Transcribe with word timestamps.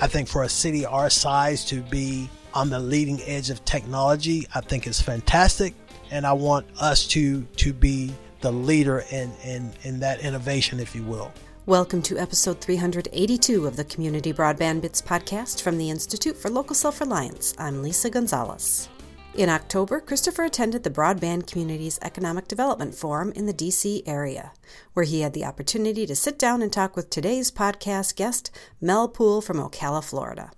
I 0.00 0.06
think 0.06 0.28
for 0.28 0.44
a 0.44 0.48
city 0.48 0.86
our 0.86 1.10
size 1.10 1.64
to 1.64 1.80
be 1.82 2.30
on 2.54 2.70
the 2.70 2.78
leading 2.78 3.20
edge 3.22 3.50
of 3.50 3.64
technology, 3.64 4.46
I 4.54 4.60
think 4.60 4.86
is 4.86 5.00
fantastic. 5.00 5.74
And 6.12 6.24
I 6.24 6.34
want 6.34 6.66
us 6.80 7.04
to 7.08 7.42
to 7.42 7.72
be 7.72 8.14
the 8.40 8.52
leader 8.52 9.04
in, 9.10 9.32
in, 9.42 9.72
in 9.82 9.98
that 9.98 10.20
innovation, 10.20 10.78
if 10.78 10.94
you 10.94 11.02
will. 11.02 11.32
Welcome 11.66 12.02
to 12.02 12.16
episode 12.16 12.60
382 12.60 13.66
of 13.66 13.74
the 13.74 13.84
Community 13.84 14.32
Broadband 14.32 14.82
Bits 14.82 15.02
podcast 15.02 15.62
from 15.62 15.78
the 15.78 15.90
Institute 15.90 16.36
for 16.36 16.48
Local 16.48 16.76
Self 16.76 17.00
Reliance. 17.00 17.56
I'm 17.58 17.82
Lisa 17.82 18.08
Gonzalez. 18.08 18.88
In 19.34 19.50
October, 19.50 20.00
Christopher 20.00 20.44
attended 20.44 20.82
the 20.82 20.90
Broadband 20.90 21.46
Communities 21.46 21.98
Economic 22.02 22.48
Development 22.48 22.94
Forum 22.94 23.30
in 23.32 23.46
the 23.46 23.52
DC 23.52 24.02
area, 24.06 24.52
where 24.94 25.04
he 25.04 25.20
had 25.20 25.32
the 25.32 25.44
opportunity 25.44 26.06
to 26.06 26.16
sit 26.16 26.38
down 26.38 26.62
and 26.62 26.72
talk 26.72 26.96
with 26.96 27.10
today's 27.10 27.50
podcast 27.50 28.16
guest, 28.16 28.50
Mel 28.80 29.06
Poole 29.06 29.42
from 29.42 29.58
Ocala, 29.58 30.02
Florida. 30.02 30.50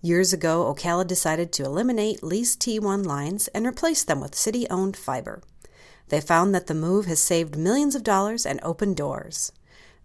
Years 0.00 0.32
ago, 0.32 0.74
Ocala 0.74 1.06
decided 1.06 1.52
to 1.52 1.64
eliminate 1.64 2.22
leased 2.22 2.60
T1 2.60 3.04
lines 3.04 3.46
and 3.48 3.66
replace 3.66 4.02
them 4.02 4.20
with 4.20 4.34
city 4.34 4.68
owned 4.70 4.96
fiber. 4.96 5.42
They 6.08 6.20
found 6.20 6.54
that 6.54 6.68
the 6.68 6.74
move 6.74 7.06
has 7.06 7.20
saved 7.20 7.56
millions 7.56 7.94
of 7.94 8.02
dollars 8.02 8.46
and 8.46 8.58
opened 8.62 8.96
doors. 8.96 9.52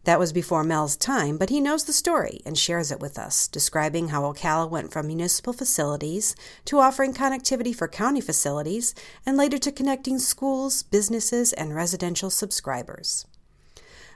That 0.03 0.17
was 0.17 0.33
before 0.33 0.63
Mel's 0.63 0.95
time, 0.95 1.37
but 1.37 1.51
he 1.51 1.61
knows 1.61 1.83
the 1.83 1.93
story 1.93 2.41
and 2.43 2.57
shares 2.57 2.91
it 2.91 2.99
with 2.99 3.19
us, 3.19 3.47
describing 3.47 4.07
how 4.07 4.23
Ocala 4.23 4.67
went 4.67 4.91
from 4.91 5.05
municipal 5.07 5.53
facilities 5.53 6.35
to 6.65 6.79
offering 6.79 7.13
connectivity 7.13 7.75
for 7.75 7.87
county 7.87 8.19
facilities 8.19 8.95
and 9.27 9.37
later 9.37 9.59
to 9.59 9.71
connecting 9.71 10.17
schools, 10.17 10.81
businesses, 10.81 11.53
and 11.53 11.75
residential 11.75 12.31
subscribers. 12.31 13.27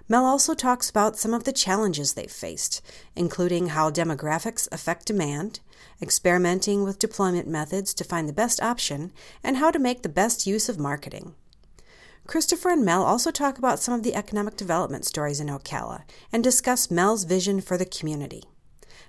Mel 0.08 0.26
also 0.26 0.56
talks 0.56 0.90
about 0.90 1.18
some 1.18 1.34
of 1.34 1.44
the 1.44 1.54
challenges 1.54 2.14
they've 2.14 2.32
faced, 2.32 2.82
including 3.16 3.68
how 3.68 3.92
demographics 3.92 4.68
affect 4.72 5.06
demand, 5.06 5.60
experimenting 6.02 6.84
with 6.84 7.00
deployment 7.00 7.48
methods 7.48 7.94
to 7.94 8.04
find 8.04 8.28
the 8.28 8.34
best 8.34 8.62
option, 8.62 9.12
and 9.44 9.58
how 9.58 9.70
to 9.70 9.80
make 9.80 10.02
the 10.02 10.10
best 10.10 10.48
use 10.48 10.68
of 10.68 10.80
marketing. 10.80 11.36
Christopher 12.28 12.70
and 12.72 12.84
Mel 12.84 13.04
also 13.04 13.30
talk 13.30 13.60
about 13.60 13.80
some 13.80 13.94
of 13.94 14.02
the 14.02 14.16
economic 14.16 14.58
development 14.58 15.06
stories 15.06 15.40
in 15.40 15.48
Ocala 15.48 16.02
and 16.34 16.44
discuss 16.44 16.90
Mel's 16.90 17.24
vision 17.24 17.62
for 17.62 17.78
the 17.78 17.86
community. 17.86 18.44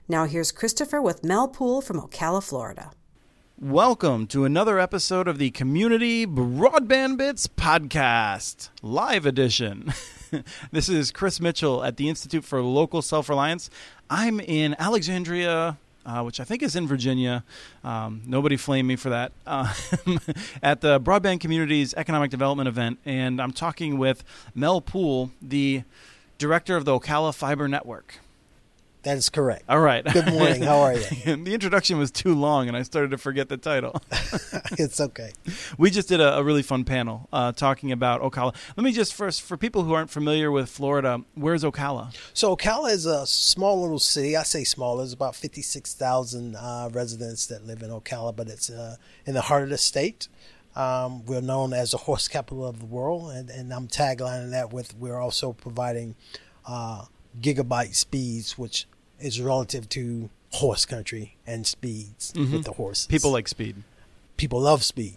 Now 0.07 0.27
here's 0.27 0.53
Christopher 0.53 1.01
with 1.01 1.25
Mel 1.25 1.49
Poole 1.49 1.81
from 1.81 1.99
Ocala, 1.99 2.47
Florida. 2.47 2.91
Welcome 3.59 4.27
to 4.29 4.45
another 4.45 4.79
episode 4.79 5.29
of 5.29 5.39
the 5.39 5.51
Community 5.51 6.27
Broadband 6.27 7.17
Bits 7.17 7.47
Podcast, 7.47 8.69
live 8.83 9.25
edition. 9.25 9.95
this 10.71 10.91
is 10.91 11.11
Chris 11.11 11.41
Mitchell 11.41 11.83
at 11.83 11.97
the 11.97 12.11
Institute 12.11 12.45
for 12.45 12.61
Local 12.61 13.01
Self 13.01 13.31
Reliance. 13.31 13.71
I'm 14.11 14.41
in 14.41 14.77
Alexandria, 14.79 15.79
uh, 16.07 16.23
which 16.23 16.41
I 16.41 16.45
think 16.45 16.63
is 16.63 16.77
in 16.77 16.87
Virginia. 16.87 17.45
Um, 17.85 18.23
nobody 18.25 18.57
flame 18.57 18.87
me 18.87 18.97
for 18.97 19.11
that. 19.11 19.33
Uh, 19.47 19.75
at 20.63 20.81
the 20.81 21.01
Broadband 21.01 21.41
Communities 21.41 21.93
Economic 21.95 22.31
Development 22.31 22.69
event, 22.69 22.99
and 23.05 23.43
I'm 23.43 23.53
talking 23.53 23.99
with 23.99 24.25
Mel 24.55 24.81
Poole, 24.81 25.33
the 25.43 25.83
director 26.39 26.77
of 26.77 26.85
the 26.85 26.99
Ocala 26.99 27.35
Fiber 27.35 27.69
Network. 27.69 28.21
That 29.07 29.19
is 29.19 29.29
correct. 29.29 29.63
All 29.69 29.79
right. 29.79 30.05
Good 30.05 30.33
morning. 30.33 30.63
How 30.63 30.81
are 30.81 30.95
you? 30.95 31.01
the 31.37 31.55
introduction 31.55 31.97
was 31.97 32.11
too 32.11 32.35
long, 32.35 32.67
and 32.67 32.77
I 32.77 32.83
started 32.83 33.13
to 33.13 33.19
forget 33.19 33.49
the 33.49 33.57
title. 33.57 34.03
it's 34.73 35.01
okay. 35.01 35.31
We 35.79 35.93
just 35.93 36.09
did 36.09 36.21
a, 36.21 36.39
a 36.39 36.43
really 36.43 36.63
fun 36.63 36.83
panel 36.83 37.29
uh, 37.33 37.53
talking 37.53 37.93
about 37.93 38.21
Ocala. 38.21 38.53
Let 38.77 38.83
me 38.83 38.91
just 38.91 39.15
first, 39.15 39.43
for 39.43 39.57
people 39.57 39.85
who 39.85 39.93
aren't 39.93 40.11
familiar 40.11 40.51
with 40.51 40.69
Florida, 40.69 41.23
where's 41.37 41.63
Ocala? 41.63 42.17
So 42.35 42.57
Ocala 42.57 42.91
is 42.91 43.07
a 43.07 43.25
small 43.29 43.81
little 43.81 44.01
city. 44.01 44.37
I 44.37 44.43
say 44.43 44.65
small. 44.65 44.97
There's 44.97 45.13
about 45.13 45.37
fifty-six 45.37 45.95
thousand 45.95 46.57
uh, 46.57 46.91
residents 46.93 47.47
that 47.47 47.65
live 47.65 47.83
in 47.83 47.91
Ocala, 47.91 48.35
but 48.35 48.49
it's 48.49 48.71
uh, 48.71 48.97
in 49.25 49.35
the 49.35 49.43
heart 49.43 49.63
of 49.63 49.69
the 49.69 49.79
state. 49.79 50.27
Um, 50.75 51.25
we're 51.27 51.43
known 51.43 51.73
as 51.73 51.93
the 51.93 51.99
horse 51.99 52.27
capital 52.27 52.67
of 52.67 52.81
the 52.81 52.87
world, 52.87 53.31
and, 53.31 53.51
and 53.51 53.73
I'm 53.73 53.87
taglining 53.87 54.51
that 54.51 54.73
with 54.73 54.97
we're 54.97 55.21
also 55.21 55.53
providing 55.53 56.17
uh, 56.67 57.05
gigabyte 57.41 57.95
speeds, 57.95 58.59
which 58.59 58.87
is 59.21 59.41
relative 59.41 59.89
to 59.91 60.31
horse 60.53 60.87
country 60.87 61.37
and 61.47 61.67
speeds 61.67 62.33
mm-hmm. 62.33 62.53
with 62.53 62.65
the 62.65 62.73
horses. 62.73 63.07
People 63.07 63.31
like 63.31 63.49
speed. 63.49 63.77
People 64.37 64.61
love 64.61 64.85
speed. 64.85 65.17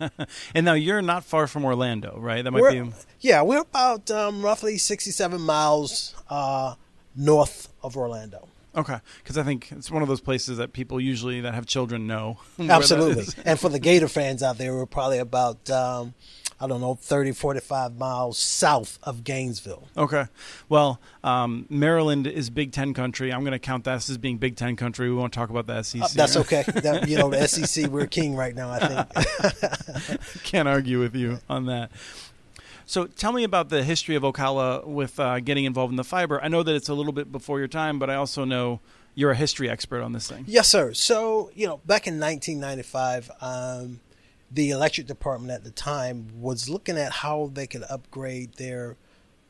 and 0.54 0.66
now 0.66 0.74
you're 0.74 1.02
not 1.02 1.24
far 1.24 1.46
from 1.46 1.64
Orlando, 1.64 2.18
right? 2.18 2.42
That 2.44 2.50
might 2.50 2.60
we're, 2.60 2.84
be. 2.84 2.92
Yeah, 3.20 3.42
we're 3.42 3.62
about 3.62 4.10
um, 4.10 4.42
roughly 4.42 4.76
67 4.76 5.40
miles 5.40 6.14
uh, 6.28 6.74
north 7.16 7.68
of 7.82 7.96
Orlando. 7.96 8.48
Okay, 8.76 8.98
because 9.22 9.36
I 9.36 9.42
think 9.42 9.72
it's 9.72 9.90
one 9.90 10.02
of 10.02 10.08
those 10.08 10.20
places 10.20 10.58
that 10.58 10.72
people 10.72 11.00
usually 11.00 11.40
that 11.40 11.54
have 11.54 11.66
children 11.66 12.06
know. 12.06 12.38
Absolutely, 12.58 13.24
and 13.44 13.58
for 13.58 13.68
the 13.68 13.80
Gator 13.80 14.06
fans 14.06 14.44
out 14.44 14.58
there, 14.58 14.74
we're 14.74 14.86
probably 14.86 15.18
about 15.18 15.68
um, 15.70 16.14
I 16.60 16.66
don't 16.66 16.80
know, 16.80 16.94
30, 16.94 17.32
45 17.32 17.96
miles 17.96 18.38
south 18.38 18.98
of 19.02 19.24
Gainesville. 19.24 19.88
Okay. 19.96 20.26
Well, 20.68 21.00
um, 21.24 21.66
Maryland 21.70 22.26
is 22.26 22.50
Big 22.50 22.72
Ten 22.72 22.92
country. 22.92 23.32
I'm 23.32 23.40
going 23.40 23.52
to 23.52 23.58
count 23.58 23.84
that 23.84 24.08
as 24.08 24.18
being 24.18 24.36
Big 24.36 24.56
Ten 24.56 24.76
country. 24.76 25.08
We 25.08 25.14
won't 25.14 25.32
talk 25.32 25.48
about 25.48 25.66
the 25.66 25.82
SEC. 25.82 26.02
Uh, 26.02 26.08
that's 26.14 26.36
okay. 26.36 26.62
that, 26.74 27.08
you 27.08 27.16
know, 27.16 27.30
the 27.30 27.46
SEC, 27.48 27.90
we're 27.90 28.06
king 28.06 28.36
right 28.36 28.54
now, 28.54 28.70
I 28.70 29.04
think. 29.06 30.20
Can't 30.44 30.68
argue 30.68 31.00
with 31.00 31.16
you 31.16 31.40
on 31.48 31.66
that. 31.66 31.90
So 32.84 33.06
tell 33.06 33.32
me 33.32 33.44
about 33.44 33.68
the 33.68 33.84
history 33.84 34.16
of 34.16 34.24
Ocala 34.24 34.84
with 34.84 35.20
uh, 35.20 35.38
getting 35.40 35.64
involved 35.64 35.92
in 35.92 35.96
the 35.96 36.04
fiber. 36.04 36.42
I 36.42 36.48
know 36.48 36.62
that 36.62 36.74
it's 36.74 36.88
a 36.88 36.94
little 36.94 37.12
bit 37.12 37.30
before 37.30 37.60
your 37.60 37.68
time, 37.68 37.98
but 37.98 38.10
I 38.10 38.16
also 38.16 38.44
know 38.44 38.80
you're 39.14 39.30
a 39.30 39.36
history 39.36 39.70
expert 39.70 40.02
on 40.02 40.12
this 40.12 40.28
thing. 40.28 40.44
Yes, 40.48 40.68
sir. 40.68 40.92
So, 40.92 41.50
you 41.54 41.66
know, 41.66 41.78
back 41.86 42.06
in 42.06 42.18
1995, 42.18 43.30
um, 43.40 44.00
the 44.50 44.70
electric 44.70 45.06
department 45.06 45.52
at 45.52 45.64
the 45.64 45.70
time 45.70 46.28
was 46.40 46.68
looking 46.68 46.98
at 46.98 47.12
how 47.12 47.50
they 47.52 47.66
could 47.66 47.84
upgrade 47.88 48.54
their 48.54 48.96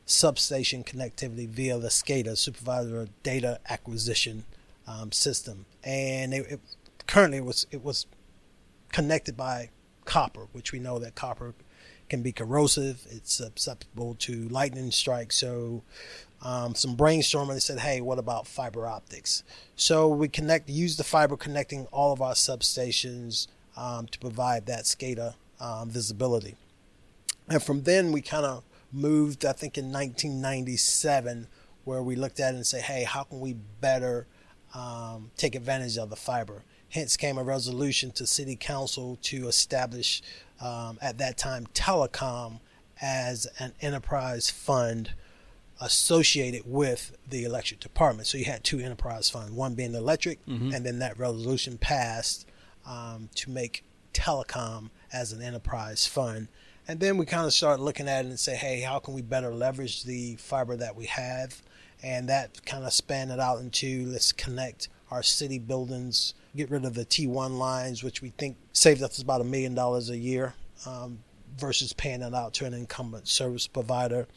substation 0.05 0.83
connectivity 0.83 1.47
via 1.47 1.77
the 1.79 1.87
SCADA, 1.87 2.37
Supervisor 2.37 3.07
Data 3.23 3.59
Acquisition 3.69 4.45
um, 4.87 5.11
System, 5.11 5.65
and 5.83 6.33
it, 6.33 6.45
it, 6.51 6.59
currently 7.07 7.39
it 7.39 7.45
was 7.45 7.65
it 7.71 7.83
was 7.83 8.05
connected 8.91 9.35
by 9.35 9.69
copper, 10.05 10.47
which 10.51 10.71
we 10.71 10.79
know 10.79 10.99
that 10.99 11.15
copper 11.15 11.53
can 12.09 12.21
be 12.21 12.31
corrosive. 12.31 13.05
It's 13.09 13.33
susceptible 13.33 14.15
to 14.19 14.49
lightning 14.49 14.91
strikes. 14.91 15.37
So, 15.37 15.81
um, 16.43 16.75
some 16.75 16.97
brainstorming. 16.97 17.53
They 17.53 17.59
said, 17.59 17.79
"Hey, 17.79 18.01
what 18.01 18.19
about 18.19 18.47
fiber 18.47 18.85
optics?" 18.85 19.43
So 19.75 20.07
we 20.07 20.27
connect, 20.27 20.69
use 20.69 20.97
the 20.97 21.03
fiber 21.03 21.37
connecting 21.37 21.87
all 21.87 22.11
of 22.11 22.21
our 22.21 22.33
substations 22.33 23.47
um, 23.77 24.07
to 24.07 24.19
provide 24.19 24.65
that 24.67 24.83
SCADA 24.83 25.35
um, 25.59 25.89
visibility. 25.89 26.55
And 27.49 27.61
from 27.61 27.83
then, 27.83 28.11
we 28.11 28.21
kind 28.21 28.45
of 28.45 28.63
moved, 28.91 29.45
I 29.45 29.53
think, 29.53 29.77
in 29.77 29.85
1997, 29.85 31.47
where 31.83 32.03
we 32.03 32.15
looked 32.15 32.39
at 32.39 32.53
it 32.53 32.57
and 32.57 32.65
say, 32.65 32.81
hey, 32.81 33.03
how 33.03 33.23
can 33.23 33.39
we 33.39 33.53
better 33.53 34.27
um, 34.73 35.31
take 35.37 35.55
advantage 35.55 35.97
of 35.97 36.09
the 36.09 36.15
fiber? 36.15 36.63
Hence 36.89 37.17
came 37.17 37.37
a 37.37 37.43
resolution 37.43 38.11
to 38.11 38.27
City 38.27 38.55
Council 38.55 39.17
to 39.23 39.47
establish, 39.47 40.21
um, 40.59 40.97
at 41.01 41.17
that 41.19 41.37
time, 41.37 41.67
telecom 41.73 42.59
as 43.01 43.47
an 43.59 43.73
enterprise 43.81 44.49
fund 44.49 45.13
associated 45.79 46.61
with 46.65 47.17
the 47.27 47.43
electric 47.43 47.79
department. 47.79 48.27
So 48.27 48.37
you 48.37 48.45
had 48.45 48.63
two 48.63 48.79
enterprise 48.79 49.29
funds, 49.29 49.51
one 49.51 49.73
being 49.73 49.95
electric, 49.95 50.45
mm-hmm. 50.45 50.73
and 50.73 50.85
then 50.85 50.99
that 50.99 51.17
resolution 51.17 51.77
passed 51.79 52.45
um, 52.85 53.29
to 53.35 53.49
make 53.49 53.83
telecom 54.13 54.89
as 55.13 55.31
an 55.31 55.41
enterprise 55.41 56.05
fund. 56.05 56.47
And 56.87 56.99
then 56.99 57.17
we 57.17 57.25
kind 57.25 57.45
of 57.45 57.53
start 57.53 57.79
looking 57.79 58.07
at 58.07 58.25
it 58.25 58.29
and 58.29 58.39
say, 58.39 58.55
hey, 58.55 58.81
how 58.81 58.99
can 58.99 59.13
we 59.13 59.21
better 59.21 59.53
leverage 59.53 60.03
the 60.03 60.35
fiber 60.37 60.75
that 60.75 60.95
we 60.95 61.05
have? 61.05 61.61
And 62.03 62.27
that 62.29 62.65
kind 62.65 62.83
of 62.83 62.93
span 62.93 63.29
it 63.29 63.39
out 63.39 63.59
into 63.59 64.07
let's 64.07 64.31
connect 64.31 64.89
our 65.11 65.21
city 65.21 65.59
buildings, 65.59 66.33
get 66.55 66.71
rid 66.71 66.85
of 66.85 66.95
the 66.95 67.05
T1 67.05 67.57
lines, 67.57 68.03
which 68.03 68.21
we 68.21 68.29
think 68.29 68.57
saved 68.73 69.03
us 69.03 69.21
about 69.21 69.41
a 69.41 69.43
million 69.43 69.75
dollars 69.75 70.09
a 70.09 70.17
year 70.17 70.55
um, 70.85 71.19
versus 71.57 71.93
paying 71.93 72.21
it 72.21 72.33
out 72.33 72.53
to 72.55 72.65
an 72.65 72.73
incumbent 72.73 73.27
service 73.27 73.67
provider. 73.67 74.27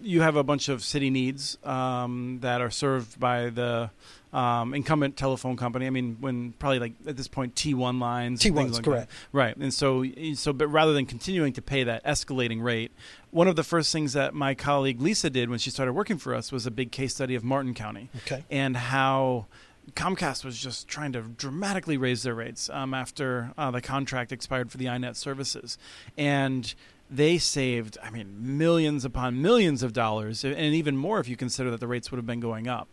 You 0.00 0.22
have 0.22 0.34
a 0.34 0.42
bunch 0.42 0.68
of 0.68 0.82
city 0.82 1.10
needs 1.10 1.58
um, 1.62 2.38
that 2.40 2.60
are 2.60 2.70
served 2.70 3.20
by 3.20 3.50
the 3.50 3.90
um, 4.32 4.74
incumbent 4.74 5.16
telephone 5.16 5.56
company. 5.56 5.86
I 5.86 5.90
mean, 5.90 6.16
when 6.20 6.52
probably 6.52 6.78
like 6.78 6.94
at 7.06 7.16
this 7.16 7.28
point 7.28 7.54
T1 7.54 8.00
lines, 8.00 8.42
T1's 8.42 8.74
like 8.74 8.84
correct, 8.84 9.10
that. 9.10 9.16
right? 9.32 9.56
And 9.56 9.72
so, 9.72 10.04
so 10.34 10.52
but 10.52 10.68
rather 10.68 10.92
than 10.92 11.06
continuing 11.06 11.52
to 11.54 11.62
pay 11.62 11.84
that 11.84 12.04
escalating 12.04 12.62
rate, 12.62 12.92
one 13.30 13.48
of 13.48 13.56
the 13.56 13.64
first 13.64 13.92
things 13.92 14.14
that 14.14 14.34
my 14.34 14.54
colleague 14.54 15.00
Lisa 15.00 15.30
did 15.30 15.50
when 15.50 15.58
she 15.58 15.70
started 15.70 15.92
working 15.92 16.18
for 16.18 16.34
us 16.34 16.50
was 16.50 16.66
a 16.66 16.70
big 16.70 16.92
case 16.92 17.14
study 17.14 17.34
of 17.34 17.44
Martin 17.44 17.74
County, 17.74 18.10
okay, 18.18 18.44
and 18.50 18.76
how. 18.76 19.46
Comcast 19.94 20.44
was 20.44 20.58
just 20.58 20.88
trying 20.88 21.12
to 21.12 21.22
dramatically 21.22 21.96
raise 21.96 22.22
their 22.22 22.34
rates 22.34 22.70
um, 22.70 22.94
after 22.94 23.52
uh, 23.58 23.70
the 23.70 23.80
contract 23.80 24.32
expired 24.32 24.70
for 24.70 24.78
the 24.78 24.86
iNet 24.86 25.16
services, 25.16 25.76
and 26.16 26.74
they 27.10 27.36
saved, 27.36 27.98
I 28.02 28.08
mean, 28.08 28.56
millions 28.56 29.04
upon 29.04 29.42
millions 29.42 29.82
of 29.82 29.92
dollars, 29.92 30.44
and 30.44 30.56
even 30.56 30.96
more 30.96 31.20
if 31.20 31.28
you 31.28 31.36
consider 31.36 31.70
that 31.70 31.80
the 31.80 31.86
rates 31.86 32.10
would 32.10 32.16
have 32.16 32.26
been 32.26 32.40
going 32.40 32.68
up. 32.68 32.88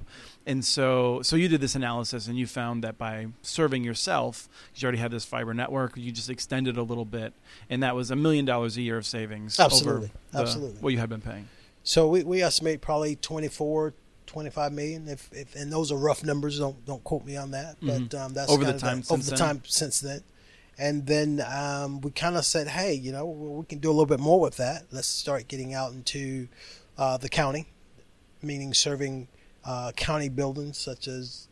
And 0.45 0.65
so, 0.65 1.21
so 1.21 1.37
you 1.37 1.47
did 1.47 1.61
this 1.61 1.75
analysis, 1.75 2.27
and 2.27 2.37
you 2.37 2.45
found 2.45 2.83
that 2.83 2.97
by 2.97 3.27
serving 3.43 3.83
yourself, 3.83 4.49
because 4.67 4.81
you 4.81 4.87
already 4.87 4.97
had 4.97 5.11
this 5.11 5.23
fiber 5.23 5.53
network, 5.53 5.95
you 5.95 6.11
just 6.11 6.29
extended 6.29 6.75
a 6.75 6.83
little 6.83 7.05
bit, 7.05 7.33
and 7.69 7.81
that 7.81 7.95
was 7.95 8.11
a 8.11 8.15
million 8.15 8.43
dollars 8.43 8.75
a 8.75 8.81
year 8.81 8.97
of 8.97 9.05
savings 9.05 9.57
Absolutely. 9.57 9.93
over 9.93 10.11
the, 10.31 10.39
Absolutely. 10.39 10.81
what 10.81 10.89
you 10.89 10.99
had 10.99 11.09
been 11.09 11.21
paying. 11.21 11.47
So 11.83 12.09
we, 12.09 12.23
we 12.23 12.41
estimate 12.41 12.81
probably 12.81 13.15
24, 13.15 13.93
25 14.29 14.71
million. 14.71 15.07
If, 15.07 15.29
if 15.33 15.55
and 15.55 15.71
those 15.71 15.91
are 15.91 15.97
rough 15.97 16.23
numbers. 16.23 16.59
Don't 16.59 16.85
don't 16.85 17.03
quote 17.03 17.25
me 17.25 17.35
on 17.35 17.51
that. 17.51 17.77
But 17.81 18.13
um, 18.15 18.33
that's 18.33 18.51
Mm-hmm. 18.51 18.61
Over 18.61 18.71
the 18.71 18.79
time 18.79 18.97
over 18.99 19.03
since 19.03 19.25
the 19.25 19.31
then? 19.31 19.39
time 19.39 19.61
since 19.65 19.99
then. 19.99 20.21
And 20.77 21.05
then 21.05 21.43
um, 21.45 21.99
we 21.99 22.11
kind 22.11 22.37
of 22.37 22.45
said, 22.45 22.67
hey, 22.67 22.93
you 22.93 23.11
know, 23.11 23.25
we 23.25 23.65
can 23.65 23.79
do 23.79 23.89
a 23.89 23.91
little 23.91 24.05
bit 24.05 24.21
more 24.21 24.39
with 24.39 24.55
that. 24.57 24.85
Let's 24.91 25.07
start 25.09 25.49
getting 25.49 25.73
out 25.73 25.91
into 25.91 26.47
uh, 26.97 27.17
the 27.17 27.27
county, 27.27 27.67
meaning 28.41 28.73
serving 28.73 29.27
uh, 29.65 29.91
county 29.97 30.29
buildings 30.29 30.77
such 30.77 31.07
as 31.07 31.47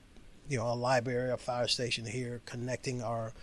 you 0.48 0.58
know 0.58 0.68
a 0.72 0.76
library, 0.76 1.32
a 1.32 1.38
fire 1.38 1.68
station 1.68 2.06
here, 2.06 2.42
connecting 2.46 3.02
our 3.02 3.34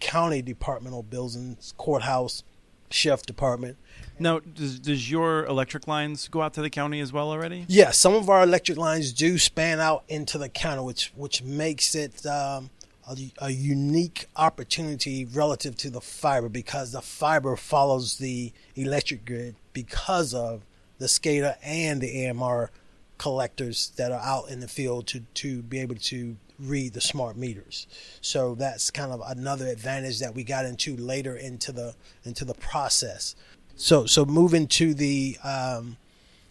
county 0.00 0.42
departmental 0.42 1.02
buildings, 1.02 1.74
courthouse, 1.76 2.44
sheriff 2.92 3.22
department. 3.24 3.76
Now, 4.18 4.40
does, 4.40 4.78
does 4.78 5.10
your 5.10 5.44
electric 5.46 5.88
lines 5.88 6.28
go 6.28 6.42
out 6.42 6.54
to 6.54 6.62
the 6.62 6.70
county 6.70 7.00
as 7.00 7.12
well 7.12 7.30
already? 7.30 7.64
Yeah, 7.68 7.90
some 7.90 8.14
of 8.14 8.28
our 8.28 8.42
electric 8.42 8.78
lines 8.78 9.12
do 9.12 9.38
span 9.38 9.80
out 9.80 10.04
into 10.08 10.38
the 10.38 10.48
county, 10.48 10.82
which 10.82 11.12
which 11.16 11.42
makes 11.42 11.94
it 11.94 12.24
um, 12.26 12.70
a, 13.08 13.16
a 13.38 13.50
unique 13.50 14.26
opportunity 14.36 15.24
relative 15.24 15.76
to 15.78 15.90
the 15.90 16.00
fiber 16.00 16.48
because 16.48 16.92
the 16.92 17.02
fiber 17.02 17.56
follows 17.56 18.18
the 18.18 18.52
electric 18.76 19.24
grid 19.24 19.56
because 19.72 20.34
of 20.34 20.62
the 20.98 21.06
SCADA 21.06 21.56
and 21.64 22.00
the 22.00 22.28
AMR 22.28 22.70
collectors 23.18 23.92
that 23.96 24.12
are 24.12 24.20
out 24.20 24.48
in 24.48 24.60
the 24.60 24.68
field 24.68 25.06
to 25.06 25.20
to 25.34 25.62
be 25.62 25.78
able 25.78 25.94
to 25.94 26.36
read 26.62 26.92
the 26.92 27.00
smart 27.00 27.36
meters. 27.36 27.86
So 28.20 28.54
that's 28.54 28.90
kind 28.90 29.12
of 29.12 29.22
another 29.26 29.66
advantage 29.66 30.20
that 30.20 30.34
we 30.34 30.44
got 30.44 30.64
into 30.64 30.96
later 30.96 31.36
into 31.36 31.72
the 31.72 31.94
into 32.24 32.44
the 32.44 32.54
process. 32.54 33.34
So 33.76 34.06
so 34.06 34.24
moving 34.24 34.66
to 34.68 34.94
the 34.94 35.38
um, 35.42 35.96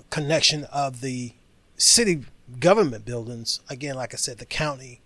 connection 0.10 0.66
of 0.66 1.02
the 1.02 1.34
city 1.78 2.26
government 2.60 3.06
buildings 3.06 3.62
again 3.70 3.96
like 3.96 4.14
i 4.14 4.18
said 4.18 4.38
the 4.38 4.46
county 4.46 5.00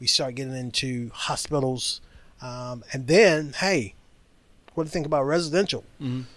we 0.00 0.06
start 0.06 0.34
getting 0.36 0.56
into 0.56 1.10
hospitals 1.12 2.00
um, 2.40 2.84
and 2.92 3.06
then 3.06 3.52
hey 3.58 3.94
what 4.74 4.84
do 4.84 4.86
you 4.86 4.92
think 4.92 5.04
about 5.04 5.24
residential 5.24 5.84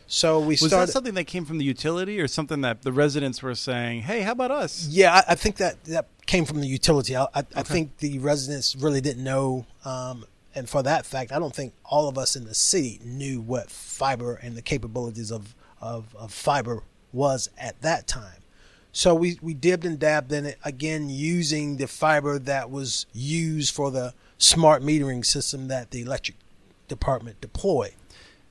so 0.08 0.40
we 0.40 0.48
Was 0.48 0.66
started 0.68 0.88
that 0.88 0.92
something 0.92 1.14
that 1.14 1.26
came 1.26 1.46
from 1.46 1.58
the 1.58 1.66
utility, 1.66 2.20
or 2.20 2.28
something 2.28 2.62
that 2.62 2.82
the 2.82 2.92
residents 2.92 3.42
were 3.42 3.56
saying, 3.56 4.02
"Hey, 4.02 4.22
how 4.22 4.34
about 4.34 4.52
us?" 4.52 4.88
yeah 4.90 5.16
I, 5.16 5.32
I 5.32 5.36
think 5.36 5.56
that 5.58 5.84
that 5.86 6.08
came 6.26 6.46
from 6.46 6.62
the 6.62 6.68
utility 6.68 7.16
i, 7.16 7.24
I, 7.34 7.44
I 7.56 7.64
think 7.64 7.98
the 7.98 8.20
residents 8.20 8.76
really 8.76 9.02
didn't 9.02 9.24
know 9.24 9.66
um, 9.84 10.26
and 10.54 10.70
for 10.70 10.84
that 10.84 11.06
fact 11.06 11.32
i 11.32 11.40
don't 11.40 11.56
think 11.56 11.74
all 11.84 12.08
of 12.08 12.18
us 12.18 12.36
in 12.36 12.46
the 12.46 12.56
city 12.56 13.00
knew 13.04 13.42
what 13.42 13.70
fiber 13.70 14.36
and 14.36 14.56
the 14.56 14.62
capabilities 14.62 15.32
of, 15.32 15.56
of, 15.82 16.16
of 16.16 16.34
fiber 16.34 16.84
was 17.14 17.50
at 17.58 17.82
that 17.82 18.08
time 18.08 18.42
So 18.92 19.14
we, 19.14 19.38
we 19.42 19.54
dipped 19.54 19.84
and 19.84 20.00
dabbed 20.00 20.32
in 20.32 20.46
it 20.46 20.58
again 20.64 21.10
using 21.10 21.76
the 21.76 21.86
fiber 21.86 22.40
that 22.40 22.72
was 22.72 23.06
used 23.12 23.76
for 23.76 23.92
the 23.92 24.14
smart 24.38 24.82
metering 24.82 25.26
system 25.26 25.68
that 25.68 25.92
the 25.92 26.02
electric 26.02 26.38
department 26.88 27.42
deployed. 27.42 27.94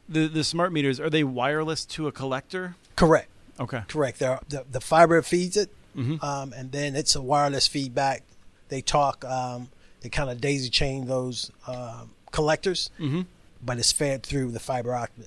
The 0.06 0.28
the 0.28 0.44
smart 0.44 0.70
meters 0.70 1.00
are 1.00 1.08
they 1.08 1.24
wireless 1.24 1.86
to 1.86 2.06
a 2.08 2.12
collector? 2.12 2.76
Correct. 2.94 3.28
Okay. 3.58 3.84
Correct. 3.88 4.18
They're, 4.18 4.38
the 4.46 4.66
the 4.70 4.82
fiber 4.82 5.22
feeds 5.22 5.56
it, 5.56 5.70
Mhm. 5.96 6.22
um, 6.22 6.52
and 6.54 6.72
then 6.72 6.96
it's 6.96 7.14
a 7.14 7.22
wireless 7.22 7.66
feedback. 7.66 8.22
They 8.68 8.80
talk. 8.80 9.24
Um, 9.24 9.68
they 10.00 10.08
kind 10.08 10.28
of 10.30 10.40
daisy 10.40 10.68
chain 10.68 11.06
those 11.06 11.50
um, 11.66 12.10
collectors, 12.30 12.90
Mm-hmm. 13.00 13.22
but 13.64 13.78
it's 13.78 13.92
fed 13.92 14.22
through 14.22 14.50
the 14.52 14.60
fiber 14.60 14.94
optic 14.94 15.26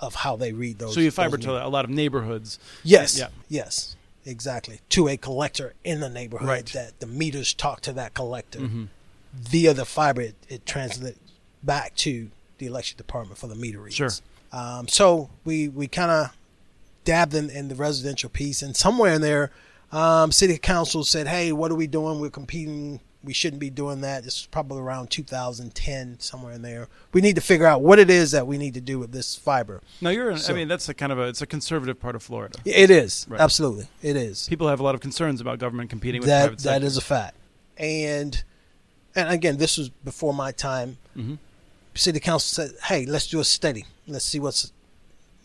of 0.00 0.14
how 0.16 0.36
they 0.36 0.52
read 0.52 0.78
those. 0.78 0.94
So 0.94 1.00
you 1.00 1.10
fiber 1.10 1.36
to 1.38 1.66
a 1.66 1.68
lot 1.68 1.84
of 1.84 1.90
neighborhoods. 1.90 2.58
Yes. 2.82 3.18
Yeah. 3.18 3.28
Yes. 3.48 3.96
Exactly. 4.26 4.80
To 4.90 5.08
a 5.08 5.16
collector 5.18 5.74
in 5.84 6.00
the 6.00 6.08
neighborhood 6.08 6.48
Right. 6.48 6.66
that 6.66 6.98
the 7.00 7.06
meters 7.06 7.52
talk 7.52 7.80
to 7.82 7.92
that 7.92 8.14
collector 8.14 8.60
Mhm. 8.60 8.88
via 9.34 9.74
the 9.74 9.84
fiber. 9.84 10.22
It, 10.22 10.34
it 10.48 10.66
translates 10.66 11.18
back 11.62 11.94
to 11.96 12.30
the 12.58 12.66
election 12.66 12.96
department 12.96 13.38
for 13.38 13.46
the 13.48 13.54
meter 13.54 13.80
reads. 13.80 13.96
Sure. 13.96 14.10
Um, 14.52 14.88
so 14.88 15.28
we 15.44 15.68
we 15.68 15.86
kind 15.88 16.10
of 16.10 16.34
dabbed 17.04 17.34
in, 17.34 17.50
in 17.50 17.68
the 17.68 17.74
residential 17.74 18.30
piece, 18.30 18.62
and 18.62 18.74
somewhere 18.76 19.12
in 19.14 19.20
there, 19.20 19.50
um, 19.94 20.32
city 20.32 20.58
council 20.58 21.04
said, 21.04 21.26
"Hey, 21.28 21.52
what 21.52 21.70
are 21.70 21.74
we 21.76 21.86
doing? 21.86 22.20
We're 22.20 22.30
competing." 22.30 23.00
We 23.22 23.32
shouldn't 23.32 23.58
be 23.60 23.70
doing 23.70 24.02
that. 24.02 24.22
This 24.22 24.40
is 24.40 24.46
probably 24.50 24.80
around 24.82 25.08
2010, 25.10 26.20
somewhere 26.20 26.52
in 26.52 26.60
there. 26.60 26.88
We 27.14 27.22
need 27.22 27.36
to 27.36 27.40
figure 27.40 27.64
out 27.64 27.80
what 27.80 27.98
it 27.98 28.10
is 28.10 28.32
that 28.32 28.46
we 28.46 28.58
need 28.58 28.74
to 28.74 28.82
do 28.82 28.98
with 28.98 29.12
this 29.12 29.34
fiber. 29.34 29.80
Now 30.02 30.10
you're. 30.10 30.30
In, 30.32 30.36
So- 30.36 30.52
I 30.52 30.56
mean, 30.56 30.68
that's 30.68 30.90
a 30.90 30.94
kind 30.94 31.10
of 31.10 31.18
a. 31.18 31.22
It's 31.22 31.40
a 31.40 31.46
conservative 31.46 31.98
part 31.98 32.16
of 32.16 32.22
Florida. 32.22 32.58
It 32.66 32.90
is 32.90 33.24
Right. 33.26 33.40
absolutely 33.40 33.88
it 34.02 34.14
is. 34.16 34.46
People 34.46 34.68
have 34.68 34.78
a 34.78 34.82
lot 34.82 34.94
of 34.94 35.00
concerns 35.00 35.40
about 35.40 35.58
government 35.58 35.88
competing 35.88 36.20
with 36.20 36.28
that 36.28 36.42
private 36.42 36.58
that 36.58 36.62
sector. 36.64 36.86
is 36.86 36.96
a 36.98 37.00
fact 37.00 37.36
and 37.78 38.44
and 39.16 39.28
again 39.30 39.56
this 39.56 39.78
was 39.78 39.88
before 39.88 40.34
my 40.34 40.52
time 40.52 40.98
Mhm. 41.16 41.38
city 41.94 42.20
council 42.20 42.66
said 42.66 42.76
hey 42.88 43.06
let's 43.06 43.26
do 43.26 43.40
a 43.40 43.44
study 43.44 43.84
let's 44.06 44.24
see 44.26 44.38
what's 44.38 44.70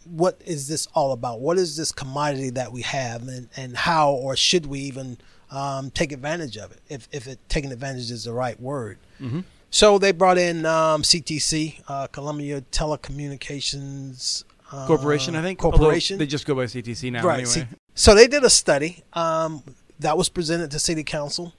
what 0.06 0.42
is 0.46 0.68
this 0.68 0.88
all 0.94 1.12
about 1.12 1.40
what 1.40 1.58
is 1.58 1.76
this 1.78 1.92
commodity 1.92 2.50
that 2.50 2.72
we 2.72 2.82
have 2.82 3.28
and 3.28 3.50
and 3.58 3.76
how 3.76 4.12
or 4.12 4.36
should 4.36 4.66
we 4.66 4.80
even 4.80 5.18
um, 5.52 5.90
take 5.92 6.12
advantage 6.12 6.58
of 6.58 6.72
it 6.72 6.80
if 6.90 7.08
if 7.12 7.28
it 7.28 7.40
taking 7.50 7.72
advantage 7.72 8.10
is 8.12 8.24
the 8.24 8.34
right 8.34 8.60
word 8.60 8.98
Mhm. 9.22 9.44
so 9.70 9.98
they 9.98 10.12
brought 10.12 10.38
in 10.38 10.66
um, 10.66 11.04
CTC 11.04 11.82
uh, 11.88 12.08
Columbia 12.08 12.62
Telecommunications 12.72 14.44
uh, 14.72 14.86
corporation. 14.88 15.36
I 15.36 15.42
think 15.42 15.64
Although 15.64 15.78
corporation 15.78 16.18
They 16.18 16.28
just 16.28 16.46
go 16.46 16.56
by 16.56 16.66
CTC 16.66 17.12
now. 17.12 17.24
right. 17.24 17.40
Anyway. 17.48 17.68
so 17.96 18.14
they 18.14 18.28
did 18.28 18.44
a 18.44 18.50
study 18.50 19.04
um, 19.14 19.64
that 20.00 20.18
was 20.18 20.30
presented 20.30 20.72
to 20.72 20.80
city 20.80 21.04
council, 21.04 21.54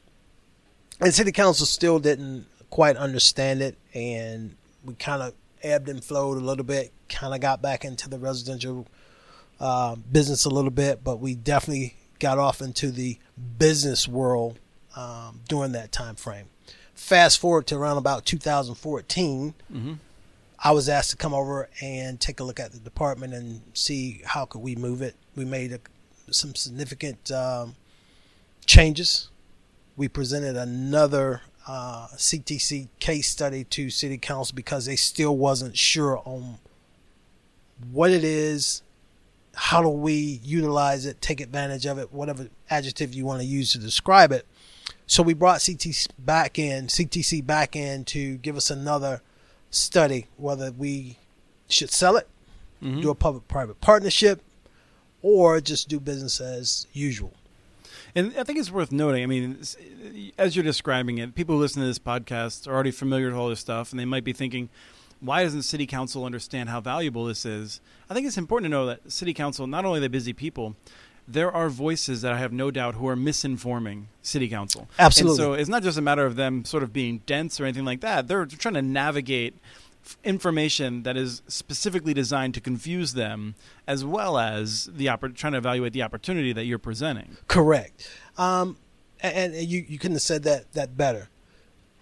and 1.00 1.12
city 1.12 1.32
council 1.32 1.66
still 1.66 1.98
didn't 1.98 2.46
quite 2.70 2.96
understand 2.96 3.62
it, 3.62 3.76
and 3.94 4.54
we 4.84 4.94
kind 4.94 5.22
of 5.22 5.34
ebbed 5.62 5.88
and 5.88 6.02
flowed 6.02 6.36
a 6.36 6.40
little 6.44 6.64
bit. 6.64 6.92
Kind 7.08 7.34
of 7.34 7.40
got 7.40 7.60
back 7.62 7.84
into 7.84 8.08
the 8.08 8.18
residential 8.18 8.86
uh, 9.58 9.96
business 9.96 10.44
a 10.44 10.50
little 10.50 10.70
bit, 10.70 11.04
but 11.04 11.20
we 11.20 11.34
definitely 11.34 11.96
got 12.18 12.38
off 12.38 12.60
into 12.60 12.90
the 12.90 13.18
business 13.58 14.06
world 14.08 14.58
um, 14.96 15.40
during 15.48 15.72
that 15.72 15.92
time 15.92 16.14
frame. 16.16 16.46
Fast 16.94 17.38
forward 17.38 17.66
to 17.68 17.76
around 17.76 17.96
about 17.96 18.24
2014. 18.26 19.54
Mhm. 19.72 19.98
I 20.62 20.72
was 20.72 20.90
asked 20.90 21.10
to 21.10 21.16
come 21.16 21.32
over 21.32 21.70
and 21.80 22.20
take 22.20 22.38
a 22.40 22.44
look 22.44 22.60
at 22.60 22.72
the 22.72 22.78
department 22.78 23.32
and 23.32 23.62
see 23.72 24.20
how 24.26 24.44
could 24.44 24.60
we 24.60 24.76
move 24.76 25.00
it. 25.00 25.14
We 25.34 25.46
made 25.46 25.72
a, 25.72 25.80
some 26.30 26.54
significant 26.54 27.30
um, 27.30 27.76
changes. 28.66 29.30
We 29.96 30.08
presented 30.08 30.56
another 30.56 31.40
uh, 31.70 32.08
CTC 32.16 32.88
case 32.98 33.28
study 33.28 33.62
to 33.62 33.90
City 33.90 34.18
Council 34.18 34.56
because 34.56 34.86
they 34.86 34.96
still 34.96 35.36
wasn't 35.36 35.76
sure 35.76 36.20
on 36.24 36.58
what 37.92 38.10
it 38.10 38.24
is, 38.24 38.82
how 39.54 39.80
do 39.80 39.88
we 39.88 40.40
utilize 40.42 41.06
it, 41.06 41.20
take 41.20 41.40
advantage 41.40 41.86
of 41.86 41.96
it, 41.96 42.12
whatever 42.12 42.48
adjective 42.70 43.14
you 43.14 43.24
want 43.24 43.40
to 43.40 43.46
use 43.46 43.70
to 43.72 43.78
describe 43.78 44.32
it. 44.32 44.46
So 45.06 45.22
we 45.22 45.32
brought 45.32 45.60
CTC 45.60 46.08
back 46.18 46.58
in, 46.58 46.88
CTC 46.88 47.46
back 47.46 47.76
in 47.76 48.04
to 48.06 48.36
give 48.38 48.56
us 48.56 48.68
another 48.68 49.22
study 49.70 50.26
whether 50.36 50.72
we 50.72 51.18
should 51.68 51.92
sell 51.92 52.16
it, 52.16 52.26
Mhm. 52.82 53.00
do 53.02 53.10
a 53.10 53.14
public-private 53.14 53.80
partnership, 53.80 54.42
or 55.22 55.60
just 55.60 55.88
do 55.88 56.00
business 56.00 56.40
as 56.40 56.88
usual. 56.92 57.32
And 58.14 58.34
I 58.38 58.44
think 58.44 58.58
it's 58.58 58.70
worth 58.70 58.92
noting. 58.92 59.22
I 59.22 59.26
mean, 59.26 59.60
as 60.38 60.56
you're 60.56 60.64
describing 60.64 61.18
it, 61.18 61.34
people 61.34 61.56
who 61.56 61.60
listen 61.60 61.80
to 61.82 61.86
this 61.86 61.98
podcast 61.98 62.66
are 62.66 62.74
already 62.74 62.90
familiar 62.90 63.26
with 63.26 63.36
all 63.36 63.48
this 63.48 63.60
stuff, 63.60 63.90
and 63.90 64.00
they 64.00 64.04
might 64.04 64.24
be 64.24 64.32
thinking, 64.32 64.68
"Why 65.20 65.42
doesn't 65.44 65.62
City 65.62 65.86
Council 65.86 66.24
understand 66.24 66.68
how 66.68 66.80
valuable 66.80 67.24
this 67.26 67.44
is?" 67.44 67.80
I 68.08 68.14
think 68.14 68.26
it's 68.26 68.38
important 68.38 68.70
to 68.70 68.70
know 68.70 68.86
that 68.86 69.12
City 69.12 69.32
Council, 69.32 69.66
not 69.66 69.84
only 69.84 70.00
the 70.00 70.08
busy 70.08 70.32
people, 70.32 70.76
there 71.28 71.52
are 71.52 71.68
voices 71.68 72.22
that 72.22 72.32
I 72.32 72.38
have 72.38 72.52
no 72.52 72.70
doubt 72.72 72.96
who 72.96 73.06
are 73.06 73.16
misinforming 73.16 74.06
City 74.22 74.48
Council. 74.48 74.88
Absolutely. 74.98 75.32
And 75.32 75.38
so 75.38 75.52
it's 75.52 75.68
not 75.68 75.82
just 75.84 75.96
a 75.96 76.02
matter 76.02 76.26
of 76.26 76.34
them 76.34 76.64
sort 76.64 76.82
of 76.82 76.92
being 76.92 77.22
dense 77.26 77.60
or 77.60 77.64
anything 77.64 77.84
like 77.84 78.00
that. 78.00 78.26
They're 78.26 78.46
trying 78.46 78.74
to 78.74 78.82
navigate 78.82 79.54
information 80.24 81.02
that 81.02 81.16
is 81.16 81.42
specifically 81.46 82.14
designed 82.14 82.54
to 82.54 82.60
confuse 82.60 83.14
them, 83.14 83.54
as 83.86 84.04
well 84.04 84.38
as 84.38 84.90
the 84.92 85.06
oppor- 85.06 85.34
trying 85.34 85.52
to 85.52 85.58
evaluate 85.58 85.92
the 85.92 86.02
opportunity 86.02 86.52
that 86.52 86.64
you're 86.64 86.78
presenting. 86.78 87.36
Correct. 87.48 88.08
Um, 88.38 88.76
and, 89.22 89.54
and 89.54 89.66
you, 89.66 89.84
you 89.86 89.98
couldn't 89.98 90.16
have 90.16 90.22
said 90.22 90.42
that, 90.44 90.72
that 90.72 90.96
better. 90.96 91.28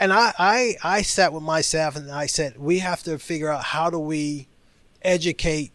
And 0.01 0.13
I, 0.13 0.33
I, 0.39 0.77
I 0.83 1.03
sat 1.03 1.33
with 1.33 1.43
my 1.43 1.61
staff 1.61 1.97
and 1.97 2.11
I 2.11 2.27
said, 2.27 2.57
we 2.59 2.79
have 2.79 3.03
to 3.03 3.19
figure 3.19 3.51
out 3.51 3.65
how 3.65 3.91
do 3.91 3.99
we 3.99 4.47
educate 5.03 5.73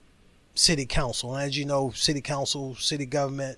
city 0.55 0.85
council. 0.85 1.35
And 1.35 1.43
as 1.43 1.57
you 1.57 1.65
know, 1.65 1.91
city 1.91 2.21
council, 2.21 2.75
city 2.75 3.05
government, 3.05 3.57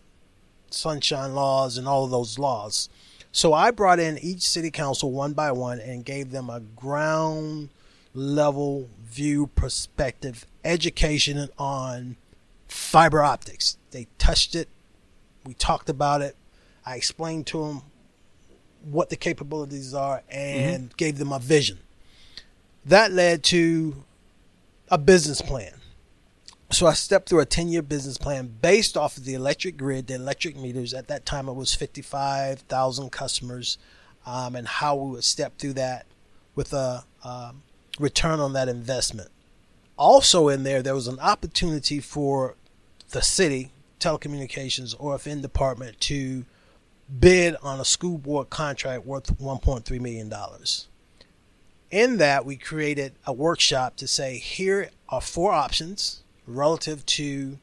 sunshine 0.72 1.36
laws, 1.36 1.78
and 1.78 1.88
all 1.88 2.04
of 2.06 2.12
those 2.12 2.40
laws. 2.40 2.90
So 3.32 3.54
I 3.54 3.72
brought 3.72 4.00
in 4.00 4.18
each 4.20 4.42
city 4.42 4.72
council 4.72 5.12
one 5.12 5.34
by 5.34 5.52
one 5.52 5.80
and 5.80 6.04
gave 6.04 6.32
them 6.32 6.50
a 6.50 6.62
ground 6.62 7.70
level 8.16 8.90
view 9.04 9.48
perspective 9.48 10.46
education 10.64 11.50
on 11.58 12.18
fiber 12.68 13.22
optics. 13.22 13.78
They 13.92 14.08
touched 14.18 14.56
it. 14.56 14.70
We 15.46 15.54
talked 15.54 15.90
about 15.90 16.22
it. 16.22 16.36
I 16.86 16.96
explained 16.96 17.48
to 17.48 17.66
them 17.66 17.82
what 18.84 19.10
the 19.10 19.16
capabilities 19.16 19.94
are 19.94 20.24
and 20.30 20.86
mm-hmm. 20.86 20.96
gave 20.98 21.18
them 21.18 21.32
a 21.32 21.40
vision. 21.40 21.80
That 22.86 23.12
led 23.12 23.44
to 23.46 24.04
a 24.90 24.98
business 24.98 25.42
plan. 25.42 25.74
So 26.72 26.88
I 26.88 26.94
stepped 26.94 27.30
through 27.30 27.40
a 27.40 27.46
10 27.46 27.70
year 27.70 27.82
business 27.82 28.18
plan 28.18 28.54
based 28.62 28.98
off 28.98 29.18
of 29.18 29.26
the 29.26 29.34
electric 29.34 29.78
grid, 29.78 30.08
the 30.08 30.16
electric 30.16 30.58
meters. 30.58 30.94
At 30.94 31.08
that 31.08 31.26
time, 31.26 31.48
it 31.48 31.54
was 31.54 31.74
55,000 31.74 33.12
customers, 33.12 33.78
um, 34.26 34.56
and 34.56 34.68
how 34.68 34.96
we 34.96 35.12
would 35.12 35.24
step 35.24 35.58
through 35.58 35.74
that 35.74 36.06
with 36.56 36.74
a 36.74 37.04
um, 37.24 37.64
return 38.00 38.40
on 38.40 38.54
that 38.54 38.70
investment. 38.70 39.30
Also, 39.98 40.50
in 40.50 40.64
there, 40.64 40.82
there 40.82 40.96
was 40.96 41.08
an 41.08 41.20
opportunity 41.20 42.00
for 42.00 42.56
the 43.12 43.22
city, 43.22 43.72
telecommunications, 44.00 44.94
or 45.00 45.16
if 45.16 45.26
in 45.26 45.42
department 45.42 46.00
to 46.02 46.46
bid 47.20 47.56
on 47.62 47.80
a 47.80 47.86
school 47.86 48.18
board 48.18 48.50
contract 48.50 49.06
worth 49.06 49.38
$1.3 49.38 50.02
million. 50.02 50.34
In 51.92 52.18
that, 52.18 52.46
we 52.46 52.58
created 52.58 53.14
a 53.26 53.32
workshop 53.32 53.96
to 53.98 54.08
say 54.08 54.38
here 54.38 54.90
are 55.08 55.22
four 55.22 55.54
options 55.54 56.24
relative 56.48 57.06
to 57.06 57.60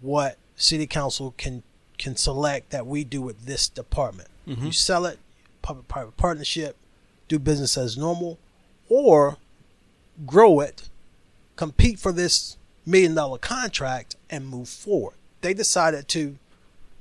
what 0.00 0.38
city 0.56 0.86
council 0.86 1.34
can 1.36 1.62
can 1.98 2.16
select 2.16 2.70
that 2.70 2.84
we 2.84 3.04
do 3.04 3.22
with 3.22 3.46
this 3.46 3.68
department. 3.68 4.28
Mm-hmm. 4.48 4.66
You 4.66 4.72
sell 4.72 5.06
it, 5.06 5.20
public 5.60 5.86
private 5.86 6.16
partnership, 6.16 6.76
do 7.28 7.38
business 7.38 7.76
as 7.76 7.96
normal, 7.96 8.40
or 8.92 9.38
grow 10.26 10.60
it, 10.60 10.90
compete 11.56 11.98
for 11.98 12.12
this 12.12 12.58
million 12.84 13.14
dollar 13.14 13.38
contract, 13.38 14.16
and 14.28 14.46
move 14.46 14.68
forward. 14.68 15.14
They 15.40 15.54
decided 15.54 16.08
to 16.08 16.36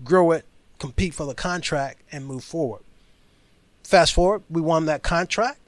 grow 0.01 0.31
it, 0.31 0.45
compete 0.79 1.13
for 1.13 1.25
the 1.25 1.33
contract, 1.33 2.01
and 2.09 2.25
move 2.25 2.45
forward. 2.45 2.81
Fast 3.83 4.13
forward, 4.13 4.43
we 4.49 4.61
won 4.61 4.85
that 4.85 5.03
contract. 5.03 5.59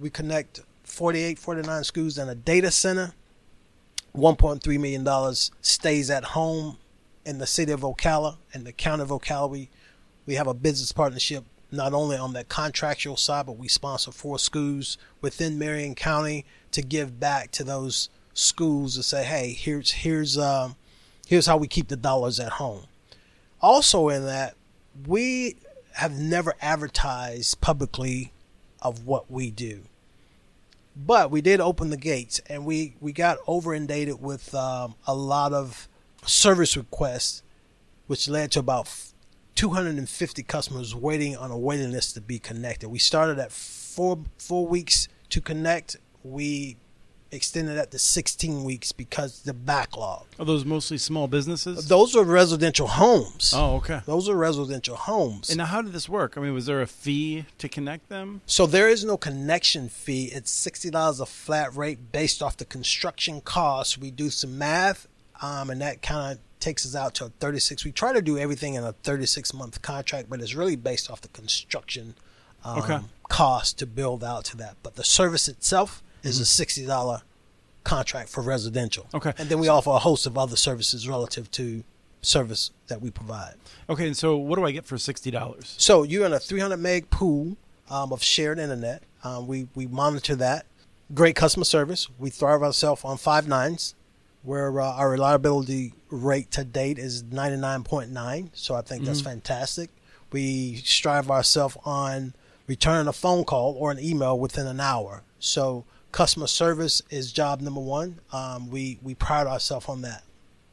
We 0.00 0.08
connect 0.08 0.60
48, 0.84 1.38
49 1.38 1.84
schools 1.84 2.16
in 2.16 2.30
a 2.30 2.34
data 2.34 2.70
center. 2.70 3.12
$1.3 4.16 4.80
million 4.80 5.34
stays 5.60 6.10
at 6.10 6.24
home 6.24 6.78
in 7.26 7.36
the 7.36 7.46
city 7.46 7.72
of 7.72 7.80
Ocala 7.80 8.36
and 8.54 8.64
the 8.64 8.72
county 8.72 9.02
of 9.02 9.10
Ocala. 9.10 9.50
We, 9.50 9.68
we 10.24 10.34
have 10.36 10.46
a 10.46 10.54
business 10.54 10.92
partnership 10.92 11.44
not 11.72 11.94
only 11.94 12.16
on 12.16 12.34
that 12.34 12.48
contractual 12.48 13.16
side, 13.16 13.46
but 13.46 13.56
we 13.56 13.66
sponsor 13.66 14.12
four 14.12 14.38
schools 14.38 14.98
within 15.20 15.58
Marion 15.58 15.94
County 15.94 16.44
to 16.70 16.82
give 16.82 17.18
back 17.18 17.50
to 17.52 17.64
those 17.64 18.10
schools 18.34 18.94
to 18.96 19.02
say, 19.02 19.24
hey, 19.24 19.52
here's 19.52 19.90
here's 19.90 20.36
um, 20.38 20.76
here's 21.26 21.46
how 21.46 21.56
we 21.56 21.66
keep 21.66 21.88
the 21.88 21.96
dollars 21.96 22.38
at 22.38 22.52
home. 22.52 22.84
Also, 23.60 24.08
in 24.08 24.24
that 24.26 24.54
we 25.06 25.56
have 25.94 26.18
never 26.18 26.54
advertised 26.60 27.60
publicly 27.60 28.32
of 28.80 29.06
what 29.06 29.30
we 29.30 29.50
do, 29.50 29.82
but 30.94 31.30
we 31.30 31.40
did 31.40 31.60
open 31.60 31.90
the 31.90 31.96
gates, 31.96 32.40
and 32.48 32.66
we 32.66 32.94
we 33.00 33.12
got 33.12 33.38
over 33.46 33.74
inundated 33.74 34.20
with 34.20 34.54
um, 34.54 34.94
a 35.06 35.14
lot 35.14 35.52
of 35.52 35.88
service 36.26 36.76
requests, 36.76 37.42
which 38.06 38.28
led 38.28 38.50
to 38.52 38.60
about 38.60 38.88
250 39.54 40.42
customers 40.42 40.94
waiting 40.94 41.36
on 41.36 41.50
a 41.50 41.58
waiting 41.58 41.90
list 41.92 42.14
to 42.14 42.20
be 42.20 42.38
connected. 42.38 42.88
We 42.88 42.98
started 42.98 43.38
at 43.38 43.52
four 43.52 44.20
four 44.38 44.66
weeks 44.66 45.08
to 45.30 45.40
connect. 45.40 45.96
We 46.24 46.76
extended 47.32 47.76
that 47.78 47.90
to 47.90 47.98
16 47.98 48.62
weeks 48.62 48.92
because 48.92 49.42
the 49.42 49.54
backlog. 49.54 50.26
Are 50.38 50.44
those 50.44 50.64
mostly 50.64 50.98
small 50.98 51.26
businesses? 51.26 51.88
Those 51.88 52.14
are 52.14 52.24
residential 52.24 52.86
homes. 52.86 53.54
Oh, 53.56 53.76
okay. 53.76 54.00
Those 54.06 54.28
are 54.28 54.36
residential 54.36 54.96
homes. 54.96 55.48
And 55.48 55.58
now, 55.58 55.64
how 55.64 55.82
did 55.82 55.92
this 55.92 56.08
work? 56.08 56.36
I 56.36 56.40
mean, 56.40 56.52
was 56.52 56.66
there 56.66 56.82
a 56.82 56.86
fee 56.86 57.46
to 57.58 57.68
connect 57.68 58.08
them? 58.08 58.42
So 58.46 58.66
there 58.66 58.88
is 58.88 59.04
no 59.04 59.16
connection 59.16 59.88
fee. 59.88 60.26
It's 60.26 60.50
sixty 60.50 60.90
dollars 60.90 61.20
a 61.20 61.26
flat 61.26 61.74
rate 61.74 62.12
based 62.12 62.42
off 62.42 62.56
the 62.56 62.64
construction 62.64 63.40
cost. 63.40 63.98
We 63.98 64.10
do 64.10 64.30
some 64.30 64.58
math, 64.58 65.08
um, 65.40 65.70
and 65.70 65.80
that 65.80 66.02
kind 66.02 66.38
of 66.38 66.51
takes 66.62 66.86
us 66.86 66.94
out 66.94 67.14
to 67.16 67.26
a 67.26 67.28
36. 67.28 67.84
We 67.84 67.92
try 67.92 68.12
to 68.12 68.22
do 68.22 68.38
everything 68.38 68.74
in 68.74 68.84
a 68.84 68.92
36 68.92 69.52
month 69.52 69.82
contract, 69.82 70.30
but 70.30 70.40
it's 70.40 70.54
really 70.54 70.76
based 70.76 71.10
off 71.10 71.20
the 71.20 71.28
construction 71.28 72.14
um, 72.64 72.78
okay. 72.78 72.98
cost 73.28 73.78
to 73.80 73.86
build 73.86 74.22
out 74.24 74.44
to 74.46 74.56
that. 74.58 74.76
But 74.82 74.94
the 74.94 75.04
service 75.04 75.48
itself 75.48 76.02
is 76.22 76.36
mm-hmm. 76.36 76.42
a 76.42 76.46
sixty 76.46 76.86
dollar 76.86 77.22
contract 77.84 78.28
for 78.28 78.42
residential. 78.42 79.08
Okay, 79.12 79.32
and 79.38 79.48
then 79.48 79.58
we 79.58 79.68
offer 79.68 79.90
a 79.90 79.98
host 79.98 80.26
of 80.26 80.38
other 80.38 80.56
services 80.56 81.08
relative 81.08 81.50
to 81.52 81.82
service 82.20 82.70
that 82.86 83.02
we 83.02 83.10
provide. 83.10 83.54
Okay, 83.90 84.06
and 84.06 84.16
so 84.16 84.36
what 84.36 84.56
do 84.56 84.64
I 84.64 84.70
get 84.70 84.86
for 84.86 84.96
sixty 84.98 85.30
dollars? 85.30 85.74
So 85.78 86.04
you're 86.04 86.26
in 86.26 86.32
a 86.32 86.38
300 86.38 86.76
meg 86.76 87.10
pool 87.10 87.56
um, 87.90 88.12
of 88.12 88.22
shared 88.22 88.58
internet. 88.58 89.02
Um, 89.24 89.46
we 89.46 89.68
we 89.74 89.86
monitor 89.86 90.36
that. 90.36 90.66
Great 91.12 91.36
customer 91.36 91.64
service. 91.64 92.08
We 92.18 92.30
thrive 92.30 92.62
ourselves 92.62 93.04
on 93.04 93.18
five 93.18 93.46
nines, 93.46 93.94
where 94.42 94.80
uh, 94.80 94.92
our 94.92 95.10
reliability 95.10 95.94
rate 96.10 96.50
to 96.52 96.64
date 96.64 96.98
is 96.98 97.22
99.9. 97.22 98.50
So 98.52 98.74
I 98.74 98.82
think 98.82 99.04
that's 99.04 99.20
mm-hmm. 99.20 99.30
fantastic. 99.30 99.90
We 100.32 100.76
strive 100.76 101.30
ourselves 101.30 101.76
on 101.84 102.34
returning 102.66 103.06
a 103.06 103.12
phone 103.12 103.44
call 103.44 103.74
or 103.78 103.90
an 103.90 103.98
email 104.00 104.38
within 104.38 104.66
an 104.66 104.80
hour. 104.80 105.22
So 105.38 105.84
customer 106.10 106.46
service 106.46 107.02
is 107.10 107.32
job 107.32 107.60
number 107.60 107.80
one. 107.80 108.20
Um, 108.32 108.70
we 108.70 108.98
we 109.02 109.14
pride 109.14 109.46
ourselves 109.46 109.88
on 109.88 110.02
that. 110.02 110.22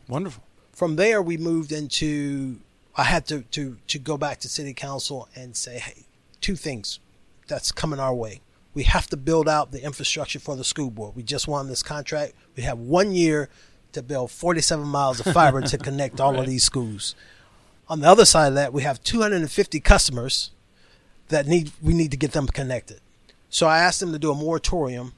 Wonderful. 0.07 0.43
From 0.71 0.95
there, 0.95 1.21
we 1.21 1.37
moved 1.37 1.71
into. 1.71 2.59
I 2.95 3.03
had 3.03 3.25
to 3.27 3.41
to 3.41 3.77
to 3.87 3.99
go 3.99 4.17
back 4.17 4.39
to 4.39 4.49
city 4.49 4.73
council 4.73 5.27
and 5.35 5.55
say, 5.55 5.79
hey, 5.79 6.05
two 6.41 6.55
things 6.55 6.99
that's 7.47 7.71
coming 7.71 7.99
our 7.99 8.13
way. 8.13 8.41
We 8.73 8.83
have 8.83 9.07
to 9.07 9.17
build 9.17 9.49
out 9.49 9.71
the 9.71 9.83
infrastructure 9.83 10.39
for 10.39 10.55
the 10.55 10.63
school 10.63 10.91
board. 10.91 11.15
We 11.15 11.23
just 11.23 11.47
won 11.47 11.67
this 11.67 11.83
contract. 11.83 12.33
We 12.55 12.63
have 12.63 12.77
one 12.77 13.11
year 13.13 13.49
to 13.93 14.03
build 14.03 14.31
47 14.31 14.85
miles 14.87 15.19
of 15.19 15.33
fiber 15.33 15.61
to 15.61 15.77
connect 15.89 16.19
all 16.21 16.33
right. 16.33 16.41
of 16.41 16.45
these 16.45 16.63
schools. 16.63 17.15
On 17.87 18.01
the 18.01 18.07
other 18.07 18.25
side 18.25 18.49
of 18.49 18.55
that, 18.55 18.71
we 18.71 18.83
have 18.83 19.03
250 19.03 19.79
customers 19.79 20.51
that 21.29 21.47
need 21.47 21.71
we 21.81 21.93
need 21.93 22.11
to 22.11 22.17
get 22.17 22.33
them 22.33 22.47
connected. 22.47 23.01
So 23.49 23.67
I 23.67 23.79
asked 23.79 23.99
them 23.99 24.11
to 24.11 24.19
do 24.19 24.31
a 24.31 24.35
moratorium. 24.35 25.13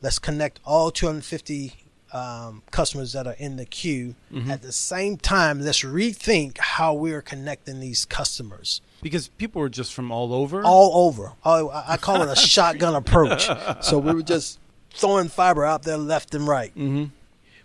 Let's 0.00 0.18
connect 0.18 0.58
all 0.64 0.90
250 0.90 1.81
um, 2.12 2.62
customers 2.70 3.12
that 3.12 3.26
are 3.26 3.36
in 3.38 3.56
the 3.56 3.64
queue. 3.64 4.14
Mm-hmm. 4.32 4.50
At 4.50 4.62
the 4.62 4.72
same 4.72 5.16
time, 5.16 5.60
let's 5.60 5.82
rethink 5.82 6.58
how 6.58 6.94
we 6.94 7.12
are 7.12 7.22
connecting 7.22 7.80
these 7.80 8.04
customers. 8.04 8.80
Because 9.02 9.28
people 9.28 9.60
were 9.60 9.68
just 9.68 9.94
from 9.94 10.12
all 10.12 10.32
over. 10.32 10.62
All 10.62 11.06
over. 11.06 11.32
Oh, 11.44 11.70
I 11.70 11.96
call 11.96 12.22
it 12.22 12.28
a 12.28 12.36
shotgun 12.40 12.94
approach. 12.94 13.48
So 13.80 13.98
we 13.98 14.12
were 14.12 14.22
just 14.22 14.58
throwing 14.90 15.28
fiber 15.28 15.64
out 15.64 15.82
there 15.82 15.96
left 15.96 16.34
and 16.34 16.46
right. 16.46 16.72
Mm-hmm. 16.74 17.04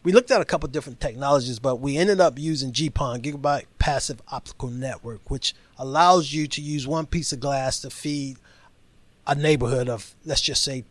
We 0.03 0.13
looked 0.13 0.31
at 0.31 0.39
a 0.39 0.45
couple 0.45 0.69
different 0.69 1.01
technologies, 1.01 1.59
but 1.59 1.77
we 1.77 1.97
ended 1.97 2.21
up 2.21 2.39
using 2.39 2.71
GPON, 2.71 3.21
Gigabyte 3.21 3.65
Passive 3.77 4.21
Optical 4.31 4.69
Network, 4.69 5.29
which 5.29 5.53
allows 5.77 6.31
you 6.31 6.47
to 6.47 6.61
use 6.61 6.87
one 6.87 7.05
piece 7.05 7.33
of 7.33 7.41
glass 7.41 7.81
to 7.81 7.89
feed 7.89 8.37
a 9.25 9.35
neighborhood 9.35 9.89
of, 9.89 10.15
let's 10.23 10.39
just 10.39 10.63
say, 10.63 10.85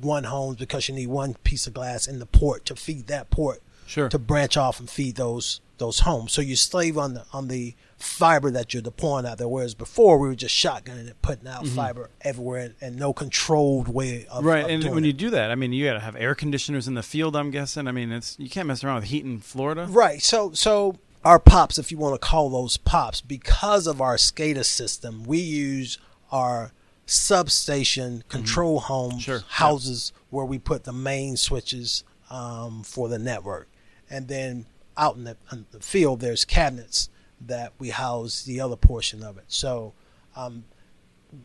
31 0.00 0.24
homes 0.24 0.56
because 0.56 0.88
you 0.88 0.94
need 0.94 1.08
one 1.08 1.34
piece 1.44 1.66
of 1.66 1.74
glass 1.74 2.06
in 2.06 2.18
the 2.18 2.26
port 2.26 2.64
to 2.66 2.76
feed 2.76 3.06
that 3.08 3.30
port 3.30 3.62
sure. 3.86 4.08
to 4.08 4.18
branch 4.18 4.56
off 4.56 4.80
and 4.80 4.88
feed 4.88 5.16
those 5.16 5.60
those 5.78 6.00
homes. 6.00 6.32
So 6.32 6.42
you 6.42 6.56
slave 6.56 6.98
on 6.98 7.14
the 7.14 7.24
on 7.32 7.48
the 7.48 7.74
fiber 7.96 8.50
that 8.50 8.72
you're 8.72 8.82
deploying 8.82 9.26
out 9.26 9.38
there. 9.38 9.48
Whereas 9.48 9.74
before 9.74 10.18
we 10.18 10.28
were 10.28 10.34
just 10.34 10.54
shotgunning 10.54 11.08
it, 11.08 11.20
putting 11.22 11.48
out 11.48 11.64
mm-hmm. 11.64 11.74
fiber 11.74 12.10
everywhere, 12.20 12.60
and, 12.60 12.74
and, 12.80 12.96
no 12.96 13.12
controlled 13.12 13.88
way 13.88 14.26
of 14.26 14.44
right. 14.44 14.64
Of 14.64 14.70
and 14.70 14.94
when 14.94 15.04
it. 15.04 15.08
you 15.08 15.12
do 15.12 15.30
that, 15.30 15.50
I 15.50 15.54
mean, 15.54 15.72
you 15.72 15.86
got 15.86 15.94
to 15.94 16.00
have 16.00 16.16
air 16.16 16.34
conditioners 16.34 16.86
in 16.86 16.94
the 16.94 17.02
field. 17.02 17.34
I'm 17.34 17.50
guessing. 17.50 17.88
I 17.88 17.92
mean, 17.92 18.12
it's 18.12 18.38
you 18.38 18.50
can't 18.50 18.68
mess 18.68 18.84
around 18.84 18.96
with 18.96 19.04
heat 19.04 19.24
in 19.24 19.40
Florida. 19.40 19.86
Right. 19.88 20.22
So 20.22 20.52
so 20.52 20.96
our 21.24 21.38
pops, 21.38 21.78
if 21.78 21.90
you 21.90 21.98
want 21.98 22.20
to 22.20 22.26
call 22.26 22.50
those 22.50 22.76
pops, 22.76 23.20
because 23.20 23.86
of 23.86 24.00
our 24.00 24.16
SCADA 24.16 24.64
system, 24.64 25.24
we 25.24 25.38
use 25.38 25.98
our 26.30 26.72
substation 27.10 28.18
mm-hmm. 28.18 28.28
control 28.28 28.78
mm-hmm. 28.78 28.92
homes 28.92 29.22
sure. 29.22 29.42
houses 29.48 30.12
yeah. 30.14 30.22
where 30.30 30.44
we 30.44 30.58
put 30.58 30.84
the 30.84 30.92
main 30.92 31.36
switches 31.36 32.04
um, 32.30 32.82
for 32.82 33.08
the 33.08 33.18
network, 33.18 33.68
and 34.08 34.28
then 34.28 34.66
out 34.96 35.16
in 35.16 35.24
the, 35.24 35.36
in 35.52 35.66
the 35.72 35.80
field 35.80 36.20
there's 36.20 36.44
cabinets 36.44 37.08
that 37.40 37.72
we 37.78 37.90
house 37.90 38.42
the 38.42 38.60
other 38.60 38.76
portion 38.76 39.22
of 39.22 39.38
it. 39.38 39.44
So 39.48 39.94
um, 40.36 40.64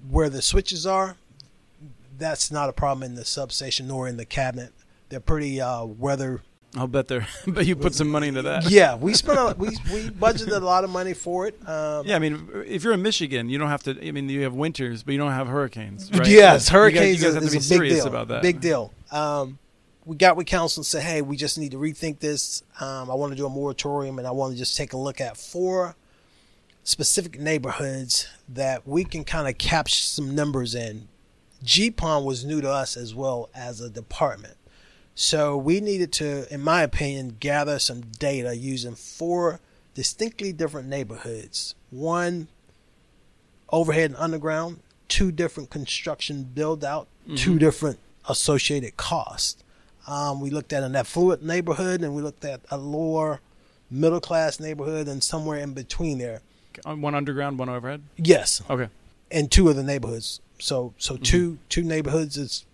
where 0.10 0.30
the 0.30 0.42
switches 0.42 0.86
are, 0.86 1.16
that's 2.18 2.52
not 2.52 2.70
a 2.70 2.74
problem 2.74 3.04
in 3.04 3.16
the 3.16 3.26
substation 3.26 3.88
nor 3.88 4.08
in 4.08 4.18
the 4.18 4.26
cabinet. 4.26 4.74
They're 5.10 5.20
pretty 5.20 5.62
uh, 5.62 5.86
weather 5.86 6.42
I'll 6.78 6.88
bet 6.88 7.08
there. 7.08 7.26
but 7.48 7.66
you 7.66 7.76
put 7.76 7.96
some 7.96 8.10
money 8.10 8.28
into 8.28 8.42
that. 8.44 8.70
Yeah, 8.70 8.96
we 8.96 9.14
spent 9.14 9.40
a, 9.40 9.56
we 9.58 9.70
we 9.92 10.10
budgeted 10.10 10.52
a 10.52 10.60
lot 10.60 10.84
of 10.84 10.90
money 10.90 11.14
for 11.14 11.48
it. 11.48 11.56
Um, 11.68 12.06
Yeah, 12.06 12.16
I 12.16 12.20
mean, 12.20 12.50
if 12.68 12.84
you're 12.84 12.94
in 12.94 13.02
Michigan, 13.02 13.50
you 13.50 13.58
don't 13.58 13.70
have 13.70 13.84
to. 13.84 14.08
I 14.08 14.12
mean, 14.12 14.28
you 14.30 14.42
have 14.44 14.54
winters, 14.54 15.02
but 15.04 15.14
you 15.14 15.18
don't 15.18 15.32
have 15.32 15.48
hurricanes. 15.48 16.12
Right? 16.18 16.28
Yes, 16.28 16.30
You 16.30 16.42
guys- 16.42 16.70
hurricanes 16.70 17.18
You 17.22 17.24
guys, 17.26 17.34
have 17.36 17.44
to 17.46 17.52
be 17.52 17.60
serious 17.60 17.96
deal. 18.00 18.08
about 18.08 18.28
that. 18.28 18.42
Big 18.42 18.60
deal. 18.60 18.92
Um, 19.12 19.58
we 20.06 20.16
got 20.18 20.36
with 20.38 20.46
council 20.48 20.82
and 20.82 20.86
said, 20.86 21.02
hey, 21.02 21.22
we 21.24 21.36
just 21.36 21.58
need 21.58 21.72
to 21.72 21.78
rethink 21.78 22.20
this. 22.20 22.62
Um, 22.80 23.10
I 23.10 23.16
want 23.16 23.32
to 23.32 23.36
do 23.38 23.46
a 23.46 23.50
moratorium, 23.50 24.20
and 24.20 24.28
I 24.28 24.32
want 24.32 24.52
to 24.54 24.58
just 24.58 24.78
take 24.78 24.94
a 24.94 24.98
look 24.98 25.20
at 25.22 25.36
four 25.38 25.96
specific 26.84 27.40
neighborhoods 27.40 28.28
that 28.50 28.88
we 28.88 29.04
can 29.04 29.24
kind 29.24 29.48
of 29.48 29.58
capture 29.58 29.96
some 30.04 30.36
numbers 30.36 30.76
in. 30.76 31.08
GPON 31.64 32.24
was 32.24 32.46
new 32.46 32.62
to 32.62 32.70
us 32.70 32.96
as 32.96 33.16
well 33.16 33.50
as 33.56 33.82
a 33.82 33.90
department. 33.90 34.56
So 35.18 35.56
we 35.56 35.80
needed 35.80 36.12
to, 36.14 36.54
in 36.54 36.62
my 36.62 36.84
opinion, 36.84 37.38
gather 37.40 37.80
some 37.80 38.02
data 38.20 38.56
using 38.56 38.96
four 38.96 39.62
distinctly 39.94 40.52
different 40.52 40.90
neighborhoods. 40.90 41.74
One 41.90 42.50
overhead 43.70 44.12
and 44.12 44.20
underground, 44.20 44.82
two 45.08 45.32
different 45.32 45.70
construction 45.70 46.44
build 46.44 46.84
out, 46.84 47.08
two 47.36 47.58
different 47.58 48.00
associated 48.28 48.98
costs. 48.98 49.64
Um, 50.08 50.42
we 50.42 50.50
looked 50.50 50.74
at 50.74 50.84
an 50.84 50.96
affluent 50.96 51.44
neighborhood 51.44 52.02
and 52.02 52.14
we 52.16 52.22
looked 52.22 52.44
at 52.46 52.62
a 52.70 52.78
lower 52.78 53.40
middle 53.90 54.20
class 54.20 54.60
neighborhood 54.60 55.08
and 55.08 55.24
somewhere 55.24 55.60
in 55.60 55.74
between 55.74 56.18
there. 56.18 56.42
Uh, 56.86 56.96
One 56.96 57.16
underground, 57.16 57.58
one 57.58 57.70
overhead. 57.70 58.04
Yes, 58.18 58.62
Okay. 58.70 58.90
in 59.32 59.48
two 59.48 59.70
of 59.70 59.76
the 59.78 59.84
neighborhoods. 59.84 60.42
So 60.60 60.94
so 60.98 61.16
two 61.18 61.58
two 61.70 61.84
neighborhoods 61.84 62.38
is 62.38 62.66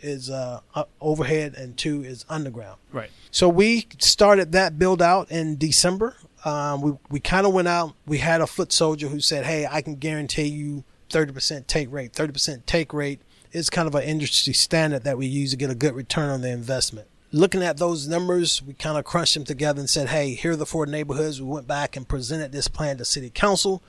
is 0.00 0.30
uh, 0.30 0.60
uh, 0.74 0.84
overhead 1.00 1.54
and 1.54 1.76
two 1.76 2.02
is 2.02 2.24
underground. 2.28 2.78
Right. 2.92 3.10
So 3.30 3.48
we 3.48 3.86
started 3.98 4.52
that 4.52 4.78
build 4.78 5.02
out 5.02 5.30
in 5.30 5.56
December. 5.56 6.16
Um, 6.44 6.80
we 6.80 6.92
we 7.10 7.20
kind 7.20 7.46
of 7.46 7.52
went 7.52 7.68
out. 7.68 7.94
We 8.06 8.18
had 8.18 8.40
a 8.40 8.46
foot 8.46 8.72
soldier 8.72 9.08
who 9.08 9.20
said, 9.20 9.44
"Hey, 9.44 9.66
I 9.70 9.82
can 9.82 9.96
guarantee 9.96 10.44
you 10.44 10.84
thirty 11.10 11.32
percent 11.32 11.68
take 11.68 11.92
rate. 11.92 12.12
Thirty 12.12 12.32
percent 12.32 12.66
take 12.66 12.92
rate 12.92 13.20
is 13.52 13.70
kind 13.70 13.88
of 13.88 13.94
an 13.94 14.04
industry 14.04 14.52
standard 14.52 15.04
that 15.04 15.18
we 15.18 15.26
use 15.26 15.50
to 15.50 15.56
get 15.56 15.70
a 15.70 15.74
good 15.74 15.94
return 15.94 16.30
on 16.30 16.40
the 16.42 16.50
investment." 16.50 17.08
Looking 17.30 17.62
at 17.62 17.76
those 17.76 18.08
numbers, 18.08 18.62
we 18.62 18.72
kind 18.72 18.96
of 18.96 19.04
crunched 19.04 19.34
them 19.34 19.44
together 19.44 19.80
and 19.80 19.90
said, 19.90 20.08
"Hey, 20.08 20.34
here 20.34 20.52
are 20.52 20.56
the 20.56 20.64
four 20.64 20.86
neighborhoods." 20.86 21.42
We 21.42 21.48
went 21.48 21.66
back 21.66 21.96
and 21.96 22.08
presented 22.08 22.52
this 22.52 22.68
plan 22.68 22.98
to 22.98 23.04
City 23.04 23.30
Council. 23.30 23.82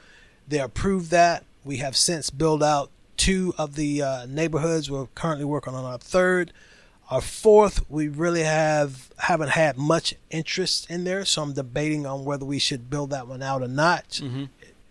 They 0.48 0.60
approved 0.60 1.12
that. 1.12 1.46
We 1.64 1.78
have 1.78 1.96
since 1.96 2.30
built 2.30 2.64
out 2.64 2.90
two 3.20 3.54
of 3.58 3.76
the 3.76 4.02
uh, 4.02 4.26
neighborhoods. 4.28 4.90
We're 4.90 5.08
currently 5.14 5.46
working 5.46 5.76
on 5.76 5.84
our 5.84 5.98
third. 6.00 6.52
Our 7.12 7.22
fourth, 7.22 7.90
we 7.90 8.08
really 8.08 8.44
have 8.44 9.10
haven't 9.18 9.50
had 9.50 9.78
much 9.78 10.16
interest 10.30 10.90
in 10.90 11.04
there, 11.04 11.26
so 11.26 11.42
I'm 11.44 11.54
debating 11.54 12.06
on 12.06 12.24
whether 12.24 12.46
we 12.46 12.60
should 12.60 12.90
build 12.90 13.10
that 13.10 13.28
one 13.28 13.42
out 13.44 13.62
or 13.62 13.68
not. 13.68 14.22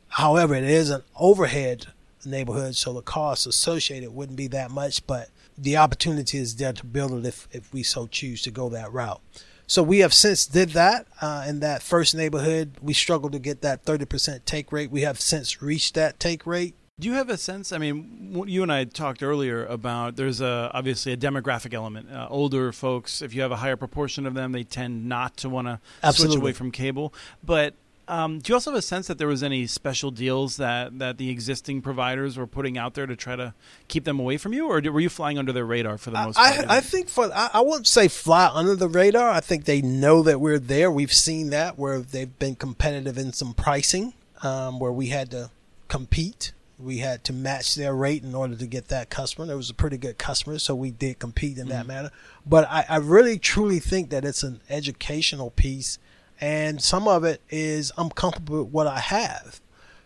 However, 0.09 0.55
it 0.55 0.65
is 0.65 0.91
an 0.91 1.03
overhead 1.17 1.87
neighborhood, 2.25 2.75
so 2.77 2.93
the 2.93 3.03
cost 3.03 3.47
associated 3.47 4.15
wouldn't 4.15 4.37
be 4.37 4.49
that 4.49 4.71
much, 4.71 5.07
but 5.07 5.31
the 5.57 5.77
opportunity 5.77 6.39
is 6.39 6.57
there 6.57 6.73
to 6.73 6.85
build 6.85 7.13
it 7.13 7.27
if, 7.27 7.49
if 7.53 7.73
we 7.73 7.83
so 7.83 8.07
choose 8.07 8.43
to 8.43 8.51
go 8.51 8.69
that 8.69 8.93
route. 8.93 9.21
So 9.67 9.83
we 9.83 9.99
have 10.01 10.13
since 10.15 10.47
did 10.47 10.71
that 10.71 11.07
uh, 11.21 11.45
in 11.47 11.61
that 11.61 11.83
first 11.83 12.15
neighborhood. 12.15 12.73
We 12.83 12.95
struggled 12.95 13.33
to 13.33 13.39
get 13.39 13.61
that 13.63 13.85
30% 13.85 14.45
take 14.45 14.73
rate. 14.73 14.91
We 14.91 15.03
have 15.03 15.21
since 15.21 15.63
reached 15.63 15.95
that 15.95 16.19
take 16.19 16.47
rate. 16.47 16.75
Do 17.01 17.07
you 17.07 17.15
have 17.15 17.31
a 17.31 17.37
sense? 17.37 17.73
I 17.73 17.79
mean, 17.79 18.45
you 18.49 18.63
and 18.65 18.73
I 18.73 18.85
talked 18.85 19.23
earlier 19.23 19.65
about 19.67 20.17
there's 20.17 20.41
a 20.41 20.71
obviously 20.75 21.13
a 21.13 21.17
demographic 21.17 21.73
element. 21.73 22.11
Uh, 22.11 22.27
older 22.29 22.73
folks, 22.73 23.23
if 23.23 23.35
you 23.35 23.43
have 23.43 23.53
a 23.53 23.57
higher 23.57 23.77
proportion 23.77 24.27
of 24.27 24.35
them, 24.35 24.51
they 24.51 24.65
tend 24.65 25.09
not 25.09 25.37
to 25.39 25.49
want 25.49 25.69
to 25.69 26.13
switch 26.13 26.35
away 26.35 26.53
from 26.53 26.73
cable. 26.73 27.15
But 27.45 27.75
um, 28.09 28.39
do 28.39 28.51
you 28.51 28.55
also 28.55 28.71
have 28.71 28.79
a 28.79 28.83
sense 28.83 29.07
that 29.07 29.19
there 29.19 29.29
was 29.29 29.43
any 29.43 29.67
special 29.67 30.11
deals 30.11 30.57
that, 30.57 30.99
that 30.99 31.19
the 31.19 31.29
existing 31.31 31.83
providers 31.83 32.37
were 32.39 32.47
putting 32.47 32.79
out 32.79 32.95
there 32.95 33.07
to 33.07 33.15
try 33.15 33.37
to 33.37 33.55
keep 33.87 34.05
them 34.05 34.19
away 34.19 34.39
from 34.39 34.53
you, 34.55 34.67
or 34.67 34.81
were 34.91 35.01
you 35.01 35.11
flying 35.11 35.39
under 35.39 35.53
their 35.53 35.67
radar 35.67 35.99
for 35.99 36.11
the 36.11 36.21
most 36.25 36.37
part? 36.37 36.69
I, 36.69 36.79
I 36.79 36.81
think 36.81 37.09
for 37.09 37.31
I, 37.33 37.51
I 37.53 37.61
wouldn't 37.61 37.87
say 37.87 38.09
fly 38.09 38.51
under 38.53 38.75
the 38.75 38.89
radar. 38.89 39.31
I 39.31 39.41
think 39.41 39.67
they 39.67 39.83
know 39.83 40.23
that 40.23 40.41
we're 40.41 40.59
there. 40.59 40.91
We've 40.91 41.13
seen 41.13 41.51
that 41.51 41.79
where 41.79 42.01
they've 42.01 42.37
been 42.39 42.57
competitive 42.57 43.19
in 43.19 43.33
some 43.33 43.53
pricing, 43.55 44.15
um, 44.43 44.81
where 44.81 44.93
we 44.93 45.09
had 45.09 45.31
to 45.33 45.51
compete. 45.89 46.53
We 46.79 46.99
had 46.99 47.25
to 47.25 47.33
match 47.33 47.75
their 47.75 47.95
rate 47.95 48.23
in 48.23 48.35
order 48.35 48.55
to 48.55 48.67
get 48.67 48.89
that 48.89 49.11
customer. 49.11 49.53
It 49.53 49.57
was 49.57 49.71
a 49.71 49.75
pretty 49.75 49.99
good 49.99 50.17
customer, 50.17 50.59
so 50.59 50.75
we 50.75 50.93
did 50.93 51.19
compete 51.19 51.59
in 51.59 51.69
that 51.69 51.87
manner. 51.87 52.11
But 52.47 52.69
I, 52.71 52.85
I 52.89 52.97
really 52.99 53.39
truly 53.39 53.81
think 53.81 54.11
that 54.11 54.25
it's 54.25 54.45
an 54.45 54.61
educational 54.71 55.51
piece, 55.51 55.99
and 56.41 56.81
some 56.81 57.09
of 57.09 57.25
it 57.25 57.43
is 57.51 57.91
I'm 57.97 58.11
comfortable 58.11 58.63
with 58.65 58.73
what 58.73 58.87
I 58.87 59.01
have. 59.01 59.61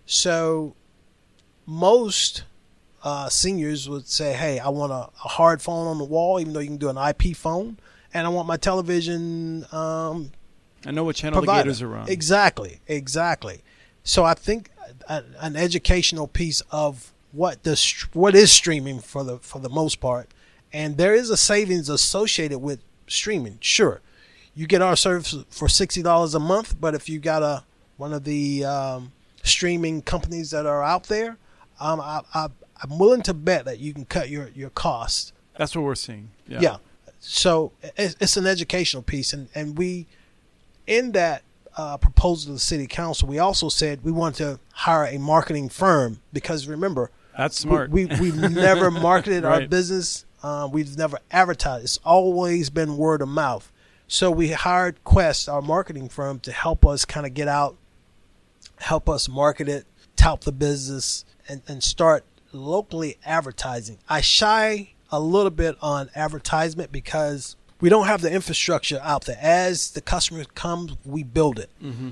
So 0.07 0.75
most 1.67 2.45
uh, 3.05 3.29
seniors 3.29 3.89
would 3.89 4.09
say, 4.09 4.33
"Hey, 4.33 4.59
I 4.59 4.69
want 4.69 4.93
a, 4.93 5.11
a 5.25 5.29
hard 5.29 5.61
phone 5.61 5.87
on 5.87 5.99
the 5.99 6.05
wall, 6.05 6.41
even 6.41 6.53
though 6.53 6.61
you 6.61 6.69
can 6.69 6.77
do 6.79 6.89
an 6.89 6.97
IP 6.97 7.37
phone, 7.37 7.79
and 8.15 8.27
I 8.27 8.31
want 8.31 8.49
my 8.49 8.57
television 8.57 9.67
um, 9.73 10.33
I 10.87 10.91
know 10.91 11.05
what 11.05 11.17
channel 11.17 11.41
provider." 11.41 11.59
the 11.59 11.65
Gators 11.65 11.83
are 11.83 11.97
on. 11.97 12.09
Exactly, 12.09 12.81
exactly. 12.87 13.63
So 14.05 14.25
I 14.25 14.35
think 14.35 14.71
a, 15.09 15.23
an 15.41 15.57
educational 15.57 16.27
piece 16.27 16.63
of 16.71 17.13
what 17.33 17.63
the 17.63 18.07
what 18.13 18.35
is 18.35 18.53
streaming 18.53 19.01
for 19.01 19.25
the 19.25 19.39
for 19.39 19.59
the 19.59 19.69
most 19.69 20.01
part, 20.01 20.29
and 20.73 20.97
there 20.97 21.15
is 21.15 21.31
a 21.31 21.37
savings 21.37 21.89
associated 21.89 22.59
with 22.59 22.81
streaming. 23.07 23.59
Sure, 23.61 24.01
you 24.55 24.67
get 24.67 24.83
our 24.83 24.97
service 24.97 25.35
for 25.51 25.69
sixty 25.69 26.03
dollars 26.03 26.35
a 26.35 26.41
month, 26.41 26.81
but 26.81 26.95
if 26.95 27.09
you 27.09 27.19
got 27.19 27.43
a 27.43 27.65
one 27.97 28.13
of 28.13 28.25
the 28.25 28.65
um, 28.65 29.13
streaming 29.43 30.03
companies 30.03 30.51
that 30.51 30.67
are 30.67 30.83
out 30.83 31.05
there, 31.05 31.37
um, 31.81 32.01
I, 32.01 32.23
I, 32.35 32.49
I'm 32.83 32.99
willing 32.99 33.23
to 33.23 33.35
bet 33.35 33.65
that 33.65 33.79
you 33.79 33.95
can 33.95 34.05
cut 34.05 34.29
your 34.29 34.49
your 34.55 34.71
cost 34.71 35.33
That's 35.57 35.77
what 35.77 35.85
we're 35.85 35.95
seeing. 35.95 36.31
Yeah. 36.47 36.61
yeah. 36.61 36.77
So 37.21 37.73
it's, 37.97 38.17
it's 38.21 38.37
an 38.37 38.47
educational 38.47 39.03
piece, 39.03 39.33
and 39.33 39.49
and 39.55 39.79
we, 39.79 40.07
in 40.87 41.13
that 41.13 41.43
uh, 41.77 41.97
proposal 41.97 42.49
to 42.49 42.53
the 42.55 42.59
city 42.59 42.87
council, 42.87 43.29
we 43.29 43.39
also 43.39 43.69
said 43.69 44.05
we 44.05 44.13
want 44.13 44.37
to 44.37 44.59
hire 44.73 45.05
a 45.05 45.19
marketing 45.19 45.69
firm 45.69 46.21
because 46.33 46.67
remember, 46.67 47.11
That's 47.37 47.59
smart. 47.59 47.91
we, 47.91 48.07
we 48.07 48.31
we've 48.31 48.37
never 48.51 48.91
marketed 48.91 49.45
our 49.45 49.67
business. 49.67 50.25
Uh, 50.43 50.69
we've 50.71 50.97
never 50.99 51.19
advertised. 51.31 51.85
It's 51.85 51.99
always 52.05 52.69
been 52.69 52.97
word 52.97 53.23
of 53.23 53.29
mouth. 53.29 53.71
So 54.09 54.31
we 54.31 54.51
hired 54.51 55.03
Quest, 55.05 55.49
our 55.49 55.63
marketing 55.63 56.09
firm, 56.09 56.41
to 56.41 56.53
help 56.53 56.85
us 56.85 57.05
kind 57.05 57.25
of 57.25 57.33
get 57.33 57.49
out, 57.49 57.77
help 58.79 59.09
us 59.09 59.29
market 59.29 59.69
it, 59.69 59.87
tout 60.17 60.43
the 60.43 60.53
business, 60.53 61.25
and, 61.49 61.63
and 61.67 61.83
start 61.83 62.25
locally 62.53 63.17
advertising. 63.25 63.99
I 64.09 64.21
shy 64.21 64.93
a 65.11 65.21
little 65.21 65.51
bit 65.51 65.77
on 65.81 66.11
advertisement 66.15 66.93
because 66.93 67.57
we 67.83 67.91
don't 67.91 68.07
have 68.07 68.23
the 68.23 68.33
infrastructure 68.33 69.01
out 69.03 69.27
there. 69.27 69.37
As 69.41 69.91
the 69.91 70.01
customer 70.01 70.45
comes, 70.55 70.97
we 71.05 71.23
build 71.23 71.59
it. 71.59 71.69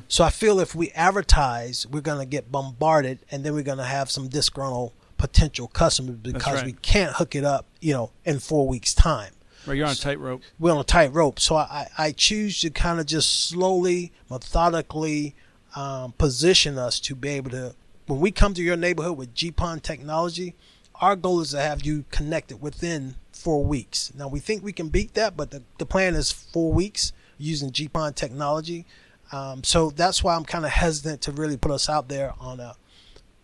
So 0.09 0.24
I 0.24 0.30
feel 0.30 0.61
if 0.61 0.74
we 0.74 0.90
advertise, 0.90 1.87
we're 1.87 2.00
going 2.02 2.18
to 2.18 2.26
get 2.26 2.52
bombarded, 2.52 3.20
and 3.30 3.44
then 3.44 3.54
we're 3.54 3.62
going 3.62 3.78
to 3.78 3.85
have 3.85 4.11
some 4.11 4.28
disgruntled 4.28 4.92
potential 5.16 5.68
customers 5.68 6.16
because 6.16 6.56
right. 6.56 6.66
we 6.66 6.72
can't 6.72 7.12
hook 7.12 7.35
it 7.35 7.44
up, 7.44 7.66
you 7.80 7.92
know, 7.94 8.11
in 8.24 8.40
four 8.40 8.66
weeks' 8.66 8.92
time 8.94 9.33
Right, 9.66 9.76
you're 9.76 9.87
on 9.87 9.92
a 9.92 9.96
tightrope. 9.96 10.42
we're 10.59 10.72
on 10.72 10.78
a 10.78 10.85
tight 10.85 11.12
rope. 11.12 11.38
So 11.38 11.56
I, 11.56 11.88
I 11.98 12.12
choose 12.12 12.61
to 12.62 12.70
kind 12.70 12.98
of 12.98 13.06
just 13.06 13.48
slowly, 13.48 14.12
methodically 14.30 15.35
um, 15.76 16.12
position 16.12 16.78
us 16.78 16.98
to 17.00 17.14
be 17.14 17.28
able 17.30 17.50
to, 17.50 17.74
when 18.06 18.20
we 18.20 18.30
come 18.30 18.54
to 18.54 18.62
your 18.62 18.76
neighborhood 18.76 19.18
with 19.18 19.35
GPON 19.35 19.83
technology, 19.83 20.54
our 20.94 21.14
goal 21.14 21.40
is 21.40 21.50
to 21.50 21.61
have 21.61 21.85
you 21.85 22.04
connected 22.11 22.61
within 22.61 23.16
four 23.40 23.64
weeks. 23.64 24.12
Now 24.14 24.29
we 24.29 24.40
think 24.40 24.62
we 24.62 24.72
can 24.72 24.88
beat 24.88 25.14
that, 25.14 25.37
but 25.37 25.50
the, 25.50 25.62
the 25.79 25.87
plan 25.87 26.14
is 26.14 26.31
four 26.31 26.72
weeks 26.72 27.12
using 27.38 27.70
GPON 27.70 28.14
technology. 28.14 28.85
Um, 29.33 29.64
so 29.64 29.90
that's 29.90 30.22
why 30.22 30.35
I'm 30.35 30.44
kind 30.44 30.64
of 30.64 30.72
hesitant 30.72 31.22
to 31.22 31.33
really 31.33 31.57
put 31.57 31.72
us 31.72 31.88
out 31.88 32.09
there 32.09 32.35
on 32.40 32.61
a 32.61 32.74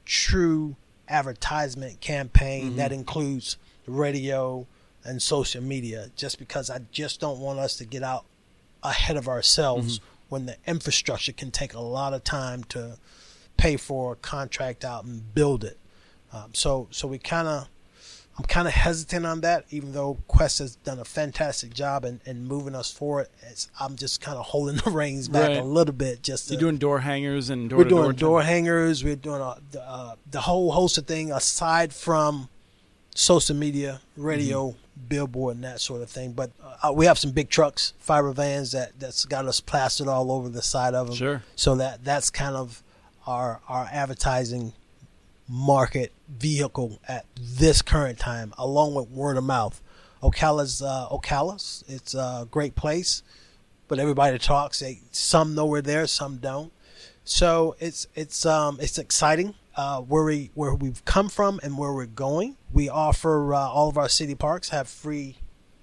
true 0.04 0.76
advertisement 1.08 2.00
campaign 2.00 2.76
that 2.76 2.92
includes 2.92 3.56
radio 3.86 4.66
and 5.04 5.22
social 5.22 5.62
media 5.62 6.10
just 6.16 6.38
because 6.38 6.68
I 6.68 6.80
just 6.90 7.20
don't 7.20 7.38
want 7.38 7.60
us 7.60 7.76
to 7.76 7.84
get 7.84 8.02
out 8.02 8.24
ahead 8.82 9.16
of 9.16 9.28
ourselves 9.28 10.00
when 10.28 10.46
the 10.46 10.56
infrastructure 10.66 11.32
can 11.32 11.50
take 11.52 11.74
a 11.74 11.80
lot 11.80 12.12
of 12.12 12.24
time 12.24 12.64
to 12.64 12.98
pay 13.56 13.76
for, 13.76 14.16
contract 14.16 14.84
out, 14.84 15.04
and 15.04 15.32
build 15.34 15.62
it. 15.64 15.78
Um, 16.32 16.50
so, 16.52 16.88
so 16.90 17.06
we 17.06 17.18
kind 17.18 17.46
of, 17.46 17.68
I'm 18.38 18.44
kind 18.44 18.68
of 18.68 18.74
hesitant 18.74 19.24
on 19.24 19.40
that, 19.40 19.64
even 19.70 19.92
though 19.92 20.18
Quest 20.28 20.58
has 20.58 20.76
done 20.76 20.98
a 20.98 21.04
fantastic 21.06 21.72
job 21.72 22.04
in, 22.04 22.20
in 22.26 22.44
moving 22.46 22.74
us 22.74 22.90
forward. 22.90 23.28
It's, 23.42 23.70
I'm 23.80 23.96
just 23.96 24.20
kind 24.20 24.36
of 24.36 24.44
holding 24.44 24.76
the 24.84 24.90
reins 24.90 25.28
back 25.28 25.48
Right. 25.48 25.58
a 25.58 25.64
little 25.64 25.94
bit. 25.94 26.22
Just 26.22 26.48
to, 26.48 26.52
You're 26.54 26.60
doing 26.60 26.76
door 26.76 27.00
hangers 27.00 27.48
and 27.48 27.70
door 27.70 27.78
we're 27.78 27.84
doing 27.84 28.02
door. 28.02 28.12
door 28.12 28.42
hangers. 28.42 29.02
We're 29.02 29.16
doing 29.16 29.40
a, 29.40 29.56
the, 29.70 29.82
uh, 29.82 30.14
the 30.30 30.40
whole 30.42 30.70
host 30.72 30.98
of 30.98 31.06
thing 31.06 31.32
aside 31.32 31.94
from 31.94 32.50
social 33.14 33.56
media, 33.56 34.02
radio, 34.18 34.74
billboard 35.08 35.56
and 35.56 35.64
that 35.64 35.80
sort 35.80 36.02
of 36.02 36.10
thing. 36.10 36.32
But 36.32 36.50
uh, 36.82 36.92
we 36.92 37.06
have 37.06 37.18
some 37.18 37.30
big 37.30 37.48
trucks, 37.48 37.94
fiber 37.98 38.32
vans 38.32 38.72
that 38.72 38.98
that's 39.00 39.24
got 39.24 39.46
us 39.46 39.60
plastered 39.60 40.08
all 40.08 40.30
over 40.30 40.50
the 40.50 40.60
side 40.62 40.92
of 40.94 41.06
them. 41.06 41.16
Sure. 41.16 41.42
So 41.54 41.74
that 41.76 42.04
that's 42.04 42.28
kind 42.28 42.54
of 42.54 42.82
our 43.26 43.60
our 43.68 43.88
advertising 43.90 44.74
market 45.48 46.12
vehicle 46.28 47.00
at 47.08 47.26
this 47.38 47.82
current 47.82 48.18
time, 48.18 48.52
along 48.58 48.94
with 48.94 49.08
word 49.08 49.36
of 49.36 49.44
mouth. 49.44 49.80
Ocala's 50.22 50.82
uh, 50.82 51.08
Ocala's. 51.10 51.84
It's 51.88 52.14
a 52.14 52.48
great 52.50 52.74
place, 52.74 53.22
but 53.88 53.98
everybody 53.98 54.38
talks. 54.38 54.80
They, 54.80 55.00
some 55.10 55.54
know 55.54 55.66
we're 55.66 55.82
there, 55.82 56.06
some 56.06 56.38
don't. 56.38 56.72
So 57.24 57.76
it's 57.80 58.06
it's 58.14 58.46
um 58.46 58.78
it's 58.80 58.98
exciting 58.98 59.54
uh, 59.76 60.00
where 60.00 60.24
we 60.24 60.50
where 60.54 60.74
we've 60.74 61.04
come 61.04 61.28
from 61.28 61.60
and 61.62 61.76
where 61.76 61.92
we're 61.92 62.06
going. 62.06 62.56
We 62.72 62.88
offer 62.88 63.54
uh, 63.54 63.58
all 63.58 63.88
of 63.88 63.98
our 63.98 64.08
city 64.08 64.34
parks 64.34 64.70
have 64.70 64.88
free 64.88 65.38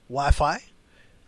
Wi-Fi. 0.09 0.63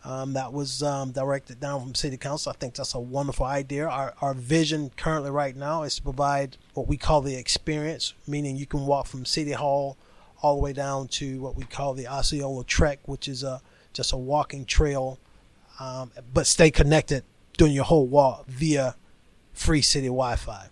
Um, 0.05 0.33
that 0.33 0.53
was 0.53 0.83
um, 0.83 1.11
directed 1.11 1.59
down 1.59 1.81
from 1.81 1.95
City 1.95 2.15
Council. 2.15 2.51
I 2.51 2.59
think 2.59 2.75
that's 2.75 2.93
a 2.93 2.99
wonderful 2.99 3.47
idea. 3.47 3.87
Our, 3.87 4.13
our 4.21 4.35
vision 4.35 4.91
currently 4.95 5.31
right 5.31 5.55
now 5.55 5.81
is 5.81 5.95
to 5.95 6.03
provide 6.03 6.57
what 6.75 6.87
we 6.87 6.95
call 6.95 7.21
the 7.21 7.35
experience, 7.35 8.13
meaning 8.27 8.55
you 8.55 8.67
can 8.67 8.85
walk 8.85 9.07
from 9.07 9.25
City 9.25 9.53
Hall 9.53 9.97
all 10.43 10.57
the 10.57 10.61
way 10.61 10.73
down 10.73 11.07
to 11.07 11.41
what 11.41 11.55
we 11.55 11.63
call 11.63 11.95
the 11.95 12.07
Osceola 12.07 12.63
Trek, 12.63 12.99
which 13.05 13.27
is 13.27 13.41
a 13.41 13.61
just 13.93 14.13
a 14.13 14.17
walking 14.17 14.65
trail, 14.65 15.17
um, 15.79 16.11
but 16.33 16.45
stay 16.45 16.69
connected 16.69 17.23
during 17.57 17.73
your 17.73 17.85
whole 17.85 18.05
walk 18.05 18.45
via 18.45 18.95
free 19.53 19.81
city 19.81 20.07
Wi-Fi. 20.07 20.67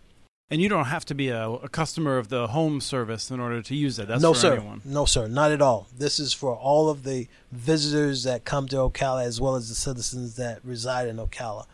And 0.53 0.61
you 0.61 0.69
don't 0.69 0.85
have 0.85 1.03
to 1.05 1.15
be 1.15 1.29
a, 1.29 1.49
a, 1.49 1.67
customer 1.67 2.19
of 2.19 2.29
the 2.29 2.45
home 2.45 2.79
service 2.79 3.31
in 3.31 3.39
order 3.39 3.63
to 3.63 3.75
use 3.75 3.97
it. 3.97 4.07
That's 4.07 4.21
no, 4.21 4.35
for 4.35 4.39
sir. 4.39 4.53
anyone. 4.53 4.81
No, 4.85 5.05
sir. 5.05 5.27
Not 5.27 5.51
at 5.51 5.63
all. 5.63 5.87
This 5.97 6.19
is 6.19 6.31
for 6.31 6.55
all 6.55 6.91
of 6.91 7.03
the 7.03 7.27
visitors 7.51 8.21
that 8.25 8.45
come 8.45 8.67
to 8.67 8.75
Ocala 8.75 9.25
as 9.25 9.41
well 9.41 9.55
as 9.55 9.69
the 9.69 9.73
citizens 9.73 10.35
that 10.35 10.63
reside 10.63 11.07
in 11.07 11.17
Ocala. 11.17 11.65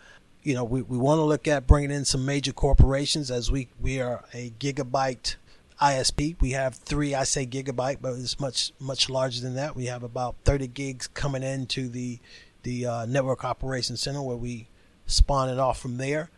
You 0.44 0.54
know, 0.54 0.64
we, 0.64 0.82
we 0.82 0.98
want 0.98 1.20
to 1.20 1.24
look 1.24 1.46
at 1.46 1.68
bringing 1.68 1.92
in 1.92 2.06
some 2.06 2.26
major 2.26 2.54
corporations 2.54 3.30
as 3.30 3.52
we, 3.52 3.68
we 3.82 4.00
are 4.00 4.24
a 4.34 4.52
gigabyte 4.52 5.36
ISP. 5.82 6.38
We 6.40 6.52
have 6.52 6.76
three, 6.76 7.14
I 7.14 7.26
say 7.26 7.46
gigabyte, 7.46 7.98
but 8.00 8.14
it's 8.14 8.40
much, 8.40 8.72
much 8.80 9.10
larger 9.10 9.42
than 9.42 9.56
that. 9.56 9.76
We 9.76 9.88
have 9.88 10.04
about 10.04 10.38
30 10.46 10.68
gigs 10.68 11.08
coming 11.08 11.44
into 11.44 11.90
the, 11.90 12.20
the 12.64 12.86
uh, 12.86 13.06
network 13.08 13.44
operations 13.44 14.00
center 14.00 14.22
where 14.22 14.38
we 14.38 14.70
spawn 15.06 15.50
it 15.50 15.60
off 15.60 15.82
from 15.82 15.98
there. 15.98 16.30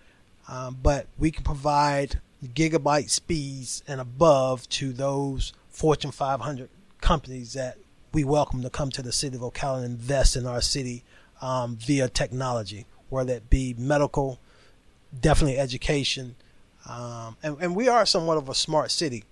Um, 0.47 0.75
but 0.81 1.05
we 1.19 1.29
can 1.29 1.43
provide 1.43 2.19
gigabyte 2.47 3.09
speeds 3.09 3.83
and 3.87 4.01
above 4.01 4.67
to 4.69 4.93
those 4.93 5.53
Fortune 5.69 6.11
500 6.11 6.69
companies 6.99 7.53
that 7.53 7.77
we 8.13 8.23
welcome 8.23 8.61
to 8.61 8.69
come 8.69 8.89
to 8.91 9.01
the 9.01 9.11
city 9.11 9.35
of 9.37 9.41
Ocala 9.41 9.77
and 9.77 9.85
invest 9.85 10.35
in 10.35 10.45
our 10.45 10.61
city 10.61 11.03
um, 11.41 11.77
via 11.77 12.09
technology, 12.09 12.85
whether 13.09 13.33
it 13.33 13.49
be 13.49 13.73
medical, 13.77 14.39
definitely 15.19 15.57
education. 15.57 16.35
Um, 16.87 17.37
and, 17.41 17.57
and 17.61 17.75
we 17.75 17.87
are 17.87 18.05
somewhat 18.05 18.37
of 18.37 18.49
a 18.49 18.55
smart 18.55 18.91
city. 18.91 19.23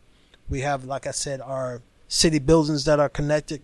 We 0.49 0.61
have, 0.61 0.85
like 0.85 1.05
I 1.05 1.11
said, 1.11 1.41
our 1.41 1.81
city 2.07 2.39
buildings 2.39 2.85
that 2.85 2.99
are 2.99 3.09
connected 3.09 3.61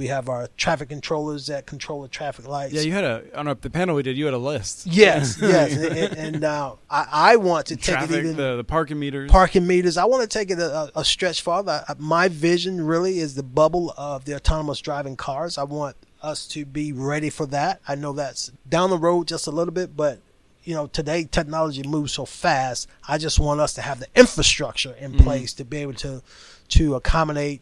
we 0.00 0.06
have 0.06 0.30
our 0.30 0.48
traffic 0.56 0.88
controllers 0.88 1.48
that 1.48 1.66
control 1.66 2.00
the 2.00 2.08
traffic 2.08 2.48
lights. 2.48 2.72
Yeah, 2.72 2.80
you 2.80 2.92
had 2.92 3.04
a 3.04 3.38
on 3.38 3.44
the 3.60 3.68
panel 3.68 3.94
we 3.94 4.02
did. 4.02 4.16
You 4.16 4.24
had 4.24 4.32
a 4.32 4.38
list. 4.38 4.86
Yes, 4.86 5.38
yes, 5.42 5.76
and, 5.76 6.16
and 6.34 6.44
uh, 6.44 6.76
I, 6.88 7.06
I, 7.12 7.36
want 7.36 7.66
to 7.66 7.76
take 7.76 7.96
traffic, 7.96 8.16
it 8.16 8.24
even 8.24 8.36
the, 8.36 8.56
the 8.56 8.64
parking 8.64 8.98
meters. 8.98 9.30
Parking 9.30 9.66
meters. 9.66 9.98
I 9.98 10.06
want 10.06 10.22
to 10.22 10.38
take 10.38 10.50
it 10.50 10.58
a, 10.58 10.90
a 10.94 11.04
stretch 11.04 11.42
farther. 11.42 11.84
My 11.98 12.28
vision 12.28 12.80
really 12.86 13.18
is 13.18 13.34
the 13.34 13.42
bubble 13.42 13.92
of 13.98 14.24
the 14.24 14.34
autonomous 14.34 14.80
driving 14.80 15.16
cars. 15.16 15.58
I 15.58 15.64
want 15.64 15.96
us 16.22 16.46
to 16.48 16.64
be 16.64 16.94
ready 16.94 17.28
for 17.28 17.44
that. 17.46 17.82
I 17.86 17.94
know 17.94 18.14
that's 18.14 18.50
down 18.66 18.88
the 18.88 18.96
road 18.96 19.28
just 19.28 19.46
a 19.46 19.50
little 19.50 19.74
bit, 19.74 19.94
but 19.98 20.18
you 20.64 20.72
know 20.72 20.86
today 20.86 21.24
technology 21.24 21.82
moves 21.82 22.14
so 22.14 22.24
fast. 22.24 22.88
I 23.06 23.18
just 23.18 23.38
want 23.38 23.60
us 23.60 23.74
to 23.74 23.82
have 23.82 24.00
the 24.00 24.08
infrastructure 24.14 24.94
in 24.98 25.12
Mhm. 25.12 25.24
place 25.24 25.52
to 25.52 25.64
be 25.66 25.76
able 25.76 25.94
to 25.94 26.22
to 26.68 26.94
accommodate 26.94 27.60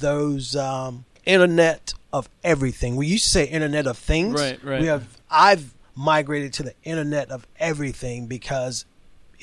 those. 0.00 0.56
Um, 0.56 1.04
internet 1.26 1.94
of 2.12 2.28
everything. 2.42 2.96
We 2.96 3.06
used 3.06 3.24
to 3.24 3.30
say 3.30 3.44
internet 3.44 3.86
of 3.86 3.98
things. 3.98 4.40
Right, 4.40 4.62
right. 4.64 4.80
We 4.80 4.86
have 4.86 5.20
I've 5.30 5.74
migrated 5.94 6.52
to 6.54 6.62
the 6.62 6.74
internet 6.84 7.30
of 7.30 7.46
everything 7.58 8.26
because 8.26 8.86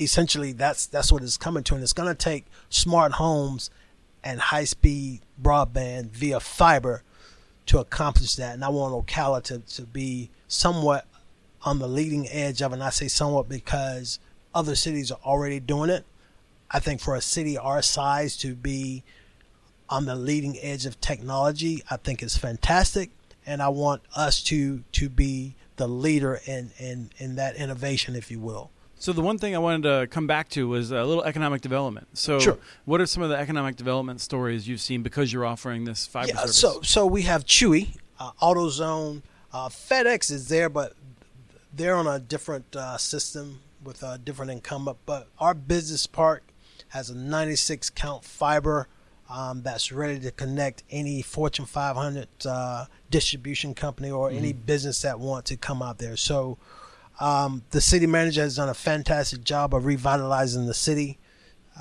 essentially 0.00 0.52
that's 0.52 0.86
that's 0.86 1.12
what 1.12 1.22
it's 1.22 1.36
coming 1.36 1.62
to 1.64 1.74
and 1.74 1.82
it's 1.82 1.92
going 1.92 2.08
to 2.08 2.14
take 2.14 2.46
smart 2.68 3.12
homes 3.12 3.70
and 4.24 4.40
high 4.40 4.64
speed 4.64 5.20
broadband 5.40 6.10
via 6.10 6.40
fiber 6.40 7.02
to 7.66 7.78
accomplish 7.78 8.36
that. 8.36 8.54
And 8.54 8.64
I 8.64 8.68
want 8.68 9.06
Ocala 9.06 9.42
to, 9.44 9.58
to 9.58 9.82
be 9.82 10.30
somewhat 10.48 11.06
on 11.62 11.78
the 11.78 11.88
leading 11.88 12.28
edge 12.28 12.62
of 12.62 12.72
it. 12.72 12.76
And 12.76 12.82
I 12.82 12.90
say 12.90 13.08
somewhat 13.08 13.48
because 13.48 14.18
other 14.54 14.74
cities 14.74 15.10
are 15.10 15.18
already 15.24 15.60
doing 15.60 15.90
it. 15.90 16.04
I 16.70 16.78
think 16.78 17.00
for 17.00 17.14
a 17.14 17.20
city 17.20 17.56
our 17.56 17.82
size 17.82 18.36
to 18.38 18.54
be 18.54 19.04
on 19.88 20.06
the 20.06 20.14
leading 20.14 20.58
edge 20.60 20.86
of 20.86 21.00
technology, 21.00 21.82
I 21.90 21.96
think 21.96 22.22
is 22.22 22.36
fantastic. 22.36 23.10
And 23.46 23.60
I 23.62 23.68
want 23.68 24.02
us 24.16 24.42
to 24.44 24.82
to 24.92 25.08
be 25.08 25.54
the 25.76 25.86
leader 25.88 26.40
in, 26.46 26.70
in, 26.78 27.10
in 27.18 27.34
that 27.36 27.56
innovation, 27.56 28.14
if 28.16 28.30
you 28.30 28.38
will. 28.40 28.70
So 28.96 29.12
the 29.12 29.20
one 29.20 29.38
thing 29.38 29.54
I 29.54 29.58
wanted 29.58 29.82
to 29.82 30.06
come 30.06 30.26
back 30.26 30.48
to 30.50 30.66
was 30.68 30.90
a 30.92 31.04
little 31.04 31.24
economic 31.24 31.60
development. 31.60 32.16
So, 32.16 32.38
Sure. 32.38 32.58
what 32.84 33.00
are 33.00 33.06
some 33.06 33.22
of 33.24 33.28
the 33.28 33.36
economic 33.36 33.76
development 33.76 34.20
stories 34.20 34.66
you've 34.68 34.80
seen 34.80 35.02
because 35.02 35.32
you're 35.32 35.44
offering 35.44 35.84
this 35.84 36.06
fiber 36.06 36.28
Yeah, 36.28 36.36
service? 36.40 36.56
so 36.56 36.80
so 36.82 37.04
we 37.04 37.22
have 37.22 37.44
Chewy, 37.44 37.96
uh, 38.18 38.30
AutoZone, 38.40 39.22
uh, 39.52 39.68
FedEx 39.68 40.30
is 40.30 40.48
there, 40.48 40.68
but 40.70 40.94
they're 41.72 41.96
on 41.96 42.06
a 42.06 42.18
different 42.18 42.74
uh, 42.76 42.96
system 42.96 43.60
with 43.82 44.02
a 44.02 44.16
different 44.16 44.52
incumbent. 44.52 44.96
But 45.04 45.28
our 45.38 45.52
business 45.54 46.06
park 46.06 46.44
has 46.90 47.10
a 47.10 47.14
96 47.14 47.90
count 47.90 48.24
fiber 48.24 48.86
um, 49.28 49.62
that's 49.62 49.90
ready 49.90 50.20
to 50.20 50.30
connect 50.30 50.82
any 50.90 51.22
Fortune 51.22 51.64
500 51.64 52.28
uh, 52.46 52.86
distribution 53.10 53.74
company 53.74 54.10
or 54.10 54.30
any 54.30 54.52
business 54.52 55.02
that 55.02 55.18
want 55.18 55.46
to 55.46 55.56
come 55.56 55.82
out 55.82 55.98
there. 55.98 56.16
So 56.16 56.58
um, 57.20 57.62
the 57.70 57.80
city 57.80 58.06
manager 58.06 58.42
has 58.42 58.56
done 58.56 58.68
a 58.68 58.74
fantastic 58.74 59.44
job 59.44 59.74
of 59.74 59.86
revitalizing 59.86 60.66
the 60.66 60.74
city. 60.74 61.18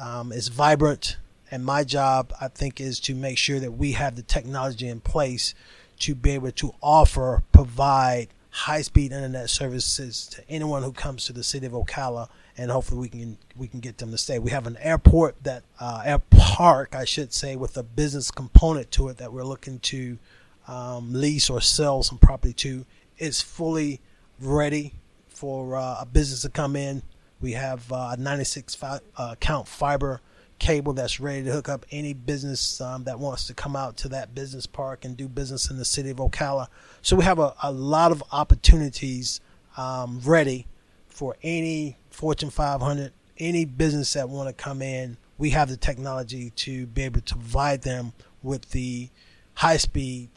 Um, 0.01 0.31
it's 0.31 0.47
vibrant, 0.47 1.17
and 1.51 1.63
my 1.63 1.83
job, 1.83 2.33
I 2.39 2.47
think, 2.47 2.79
is 2.79 2.99
to 3.01 3.13
make 3.13 3.37
sure 3.37 3.59
that 3.59 3.73
we 3.73 3.91
have 3.91 4.15
the 4.15 4.23
technology 4.23 4.87
in 4.87 5.01
place 5.01 5.53
to 5.99 6.15
be 6.15 6.31
able 6.31 6.51
to 6.51 6.73
offer, 6.81 7.43
provide 7.51 8.29
high-speed 8.49 9.11
internet 9.11 9.49
services 9.49 10.27
to 10.27 10.47
anyone 10.49 10.83
who 10.83 10.91
comes 10.91 11.25
to 11.25 11.33
the 11.33 11.43
city 11.43 11.65
of 11.65 11.73
Ocala, 11.73 12.29
and 12.57 12.69
hopefully 12.69 13.01
we 13.01 13.09
can 13.09 13.37
we 13.55 13.67
can 13.67 13.79
get 13.79 13.97
them 13.97 14.11
to 14.11 14.17
stay. 14.17 14.39
We 14.39 14.51
have 14.51 14.67
an 14.67 14.77
airport 14.79 15.43
that 15.43 15.63
uh, 15.79 16.01
air 16.05 16.19
park, 16.29 16.95
I 16.95 17.05
should 17.05 17.33
say, 17.33 17.55
with 17.55 17.77
a 17.77 17.83
business 17.83 18.31
component 18.31 18.91
to 18.91 19.09
it 19.09 19.17
that 19.17 19.33
we're 19.33 19.43
looking 19.43 19.79
to 19.79 20.17
um, 20.67 21.13
lease 21.13 21.49
or 21.49 21.61
sell 21.61 22.03
some 22.03 22.17
property 22.17 22.53
to. 22.53 22.85
It's 23.17 23.41
fully 23.41 24.01
ready 24.39 24.93
for 25.27 25.75
uh, 25.75 25.97
a 26.01 26.05
business 26.05 26.41
to 26.43 26.49
come 26.49 26.75
in. 26.75 27.01
We 27.41 27.53
have 27.53 27.91
uh, 27.91 28.11
a 28.13 28.17
96 28.17 28.75
fi- 28.75 28.99
uh, 29.17 29.35
count 29.39 29.67
fiber 29.67 30.21
cable 30.59 30.93
that's 30.93 31.19
ready 31.19 31.43
to 31.43 31.51
hook 31.51 31.67
up 31.67 31.85
any 31.91 32.13
business 32.13 32.79
um, 32.79 33.03
that 33.03 33.19
wants 33.19 33.45
to 33.47 33.53
come 33.53 33.75
out 33.75 33.97
to 33.97 34.09
that 34.09 34.33
business 34.33 34.65
park 34.65 35.03
and 35.03 35.17
do 35.17 35.27
business 35.27 35.69
in 35.69 35.77
the 35.77 35.83
city 35.83 36.09
of 36.09 36.17
Ocala. 36.17 36.67
So 37.01 37.17
we 37.17 37.25
have 37.25 37.39
a, 37.39 37.53
a 37.61 37.71
lot 37.71 38.11
of 38.11 38.23
opportunities 38.31 39.41
um, 39.75 40.21
ready 40.23 40.67
for 41.13 41.35
any 41.43 41.95
Fortune 42.09 42.49
500, 42.49 43.13
any 43.37 43.65
business 43.65 44.13
that 44.13 44.29
want 44.29 44.49
to 44.49 44.63
come 44.63 44.81
in. 44.81 45.17
We 45.37 45.51
have 45.51 45.69
the 45.69 45.77
technology 45.77 46.49
to 46.51 46.87
be 46.87 47.03
able 47.03 47.21
to 47.21 47.35
provide 47.35 47.83
them 47.83 48.13
with 48.41 48.71
the 48.71 49.09
high 49.55 49.77
speed 49.77 50.29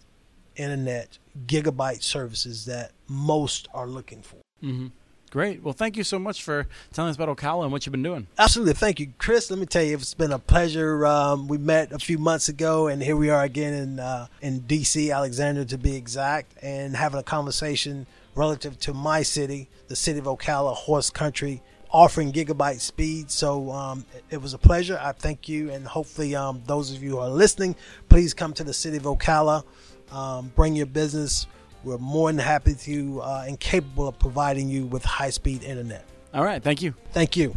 internet 0.57 1.19
gigabyte 1.47 2.03
services 2.03 2.67
that 2.67 2.93
most 3.09 3.69
are 3.75 3.87
looking 3.87 4.23
for. 4.23 4.37
Mm-hmm. 4.63 4.89
Great. 5.31 5.63
Well, 5.63 5.75
thank 5.75 5.97
you 5.97 6.05
so 6.05 6.19
much 6.19 6.43
for 6.43 6.67
telling 6.93 7.11
us 7.11 7.17
about 7.17 7.37
Ocala 7.37 7.65
and 7.65 7.73
what 7.73 7.85
you've 7.85 7.93
been 7.93 8.03
doing. 8.03 8.27
Absolutely. 8.39 8.75
Thank 8.75 9.01
you, 9.01 9.13
Chris. 9.19 9.51
Let 9.51 9.59
me 9.59 9.67
tell 9.67 9.83
you, 9.83 9.97
it's 9.97 10.15
been 10.15 10.33
a 10.33 10.39
pleasure. 10.39 11.05
Um, 11.05 11.49
we 11.49 11.59
met 11.59 11.93
a 11.93 11.99
few 11.99 12.17
months 12.17 12.49
ago, 12.49 12.87
and 12.87 13.03
here 13.03 13.17
we 13.17 13.29
are 13.29 13.43
again 13.43 13.75
in 13.75 14.01
uh, 14.01 14.29
in 14.41 14.61
D.C., 14.61 15.11
Alexandria 15.11 15.67
to 15.67 15.79
be 15.79 15.97
exact, 15.97 16.53
and 16.63 16.97
having 16.97 17.19
a 17.19 17.25
conversation 17.25 18.07
relative 18.37 18.79
to 18.81 18.95
my 18.95 19.23
city, 19.23 19.69
the 19.89 19.97
city 19.97 20.19
of 20.19 20.27
Ocala, 20.27 20.75
horse 20.75 21.11
country, 21.11 21.63
offering 21.91 22.33
gigabyte 22.33 22.81
speed. 22.81 23.31
So 23.31 23.71
um, 23.73 24.05
it, 24.15 24.25
it 24.31 24.43
was 24.43 24.55
a 24.55 24.59
pleasure. 24.59 24.99
I 25.03 25.13
thank 25.13 25.49
you, 25.49 25.71
and 25.71 25.87
hopefully, 25.87 26.37
um, 26.37 26.63
those 26.67 26.93
of 26.93 27.03
you 27.03 27.11
who 27.13 27.19
are 27.19 27.31
listening, 27.31 27.75
please 28.09 28.35
come 28.35 28.53
to 28.55 28.65
the 28.65 28.75
city 28.75 28.99
of 28.99 29.05
Ocala. 29.05 29.65
Um, 30.13 30.53
bring 30.55 30.77
your 30.77 30.87
business. 30.87 31.47
We're 31.83 31.99
more 31.99 32.31
than 32.31 32.39
happy 32.39 32.75
to 32.75 33.21
uh, 33.23 33.45
and 33.47 33.59
capable 33.59 34.09
of 34.09 34.19
providing 34.19 34.69
you 34.69 34.87
with 34.87 35.05
high 35.05 35.31
speed 35.31 35.63
internet. 35.63 36.05
All 36.35 36.45
right. 36.45 36.63
Thank 36.63 36.83
you. 36.83 36.95
Thank 37.13 37.37
you. 37.37 37.57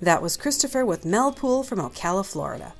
That 0.00 0.20
was 0.20 0.36
Christopher 0.36 0.84
with 0.84 1.04
Mel 1.04 1.32
Poole 1.32 1.62
from 1.62 1.78
Ocala, 1.78 2.26
Florida. 2.26 2.74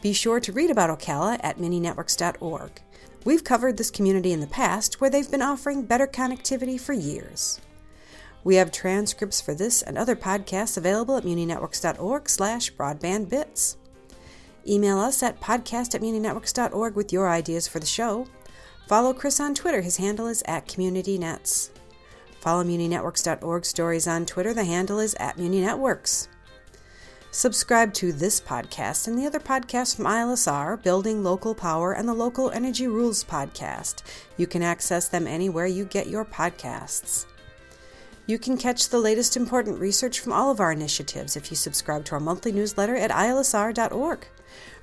Be 0.00 0.12
sure 0.12 0.40
to 0.40 0.52
read 0.52 0.70
about 0.70 0.96
Ocala 0.96 1.38
at 1.42 1.58
muninetworks.org. 1.58 2.70
We've 3.24 3.44
covered 3.44 3.76
this 3.76 3.90
community 3.90 4.32
in 4.32 4.40
the 4.40 4.46
past 4.48 5.00
where 5.00 5.08
they've 5.08 5.30
been 5.30 5.42
offering 5.42 5.84
better 5.84 6.06
connectivity 6.06 6.80
for 6.80 6.92
years. 6.92 7.60
We 8.44 8.56
have 8.56 8.72
transcripts 8.72 9.40
for 9.40 9.54
this 9.54 9.82
and 9.82 9.96
other 9.96 10.16
podcasts 10.16 10.76
available 10.76 11.16
at 11.16 11.24
muninetworks.org 11.24 12.28
slash 12.28 12.72
broadbandbits. 12.72 13.76
Email 14.66 14.98
us 14.98 15.22
at 15.22 15.40
podcast 15.40 15.94
at 15.94 16.00
muninetworks.org 16.00 16.96
with 16.96 17.12
your 17.12 17.28
ideas 17.28 17.68
for 17.68 17.78
the 17.78 17.86
show. 17.86 18.26
Follow 18.88 19.12
Chris 19.12 19.38
on 19.38 19.54
Twitter. 19.54 19.80
His 19.80 19.96
handle 19.96 20.26
is 20.26 20.42
at 20.46 20.66
CommunityNets. 20.66 21.70
Follow 22.40 22.64
muninetworks.org 22.64 23.64
stories 23.64 24.08
on 24.08 24.26
Twitter. 24.26 24.52
The 24.52 24.64
handle 24.64 24.98
is 24.98 25.14
at 25.20 25.36
muninetworks. 25.36 26.26
Subscribe 27.34 27.94
to 27.94 28.12
this 28.12 28.42
podcast 28.42 29.08
and 29.08 29.18
the 29.18 29.24
other 29.24 29.40
podcasts 29.40 29.96
from 29.96 30.04
ILSR, 30.04 30.82
Building 30.82 31.24
Local 31.24 31.54
Power, 31.54 31.94
and 31.94 32.06
the 32.06 32.12
Local 32.12 32.50
Energy 32.50 32.86
Rules 32.86 33.24
podcast. 33.24 34.02
You 34.36 34.46
can 34.46 34.62
access 34.62 35.08
them 35.08 35.26
anywhere 35.26 35.64
you 35.64 35.86
get 35.86 36.08
your 36.08 36.26
podcasts. 36.26 37.24
You 38.26 38.38
can 38.38 38.58
catch 38.58 38.90
the 38.90 38.98
latest 38.98 39.38
important 39.38 39.80
research 39.80 40.20
from 40.20 40.34
all 40.34 40.50
of 40.50 40.60
our 40.60 40.72
initiatives 40.72 41.34
if 41.34 41.50
you 41.50 41.56
subscribe 41.56 42.04
to 42.04 42.12
our 42.12 42.20
monthly 42.20 42.52
newsletter 42.52 42.96
at 42.96 43.10
ilsr.org. 43.10 44.26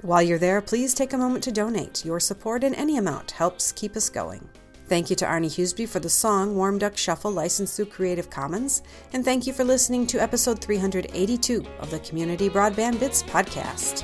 While 0.01 0.23
you're 0.23 0.39
there, 0.39 0.59
please 0.59 0.95
take 0.95 1.13
a 1.13 1.19
moment 1.19 1.43
to 1.43 1.51
donate. 1.51 2.03
Your 2.03 2.19
support 2.19 2.63
in 2.63 2.73
any 2.73 2.97
amount 2.97 3.29
helps 3.29 3.71
keep 3.71 3.95
us 3.95 4.09
going. 4.09 4.49
Thank 4.89 5.11
you 5.11 5.15
to 5.17 5.25
Arnie 5.25 5.55
Huseby 5.55 5.87
for 5.87 5.99
the 5.99 6.09
song 6.09 6.55
Warm 6.55 6.79
Duck 6.79 6.97
Shuffle 6.97 7.29
licensed 7.29 7.75
through 7.75 7.85
Creative 7.85 8.27
Commons, 8.31 8.81
and 9.13 9.23
thank 9.23 9.45
you 9.45 9.53
for 9.53 9.63
listening 9.63 10.07
to 10.07 10.19
episode 10.19 10.59
382 10.59 11.63
of 11.79 11.91
the 11.91 11.99
Community 11.99 12.49
Broadband 12.49 12.99
Bits 12.99 13.21
podcast. 13.21 14.03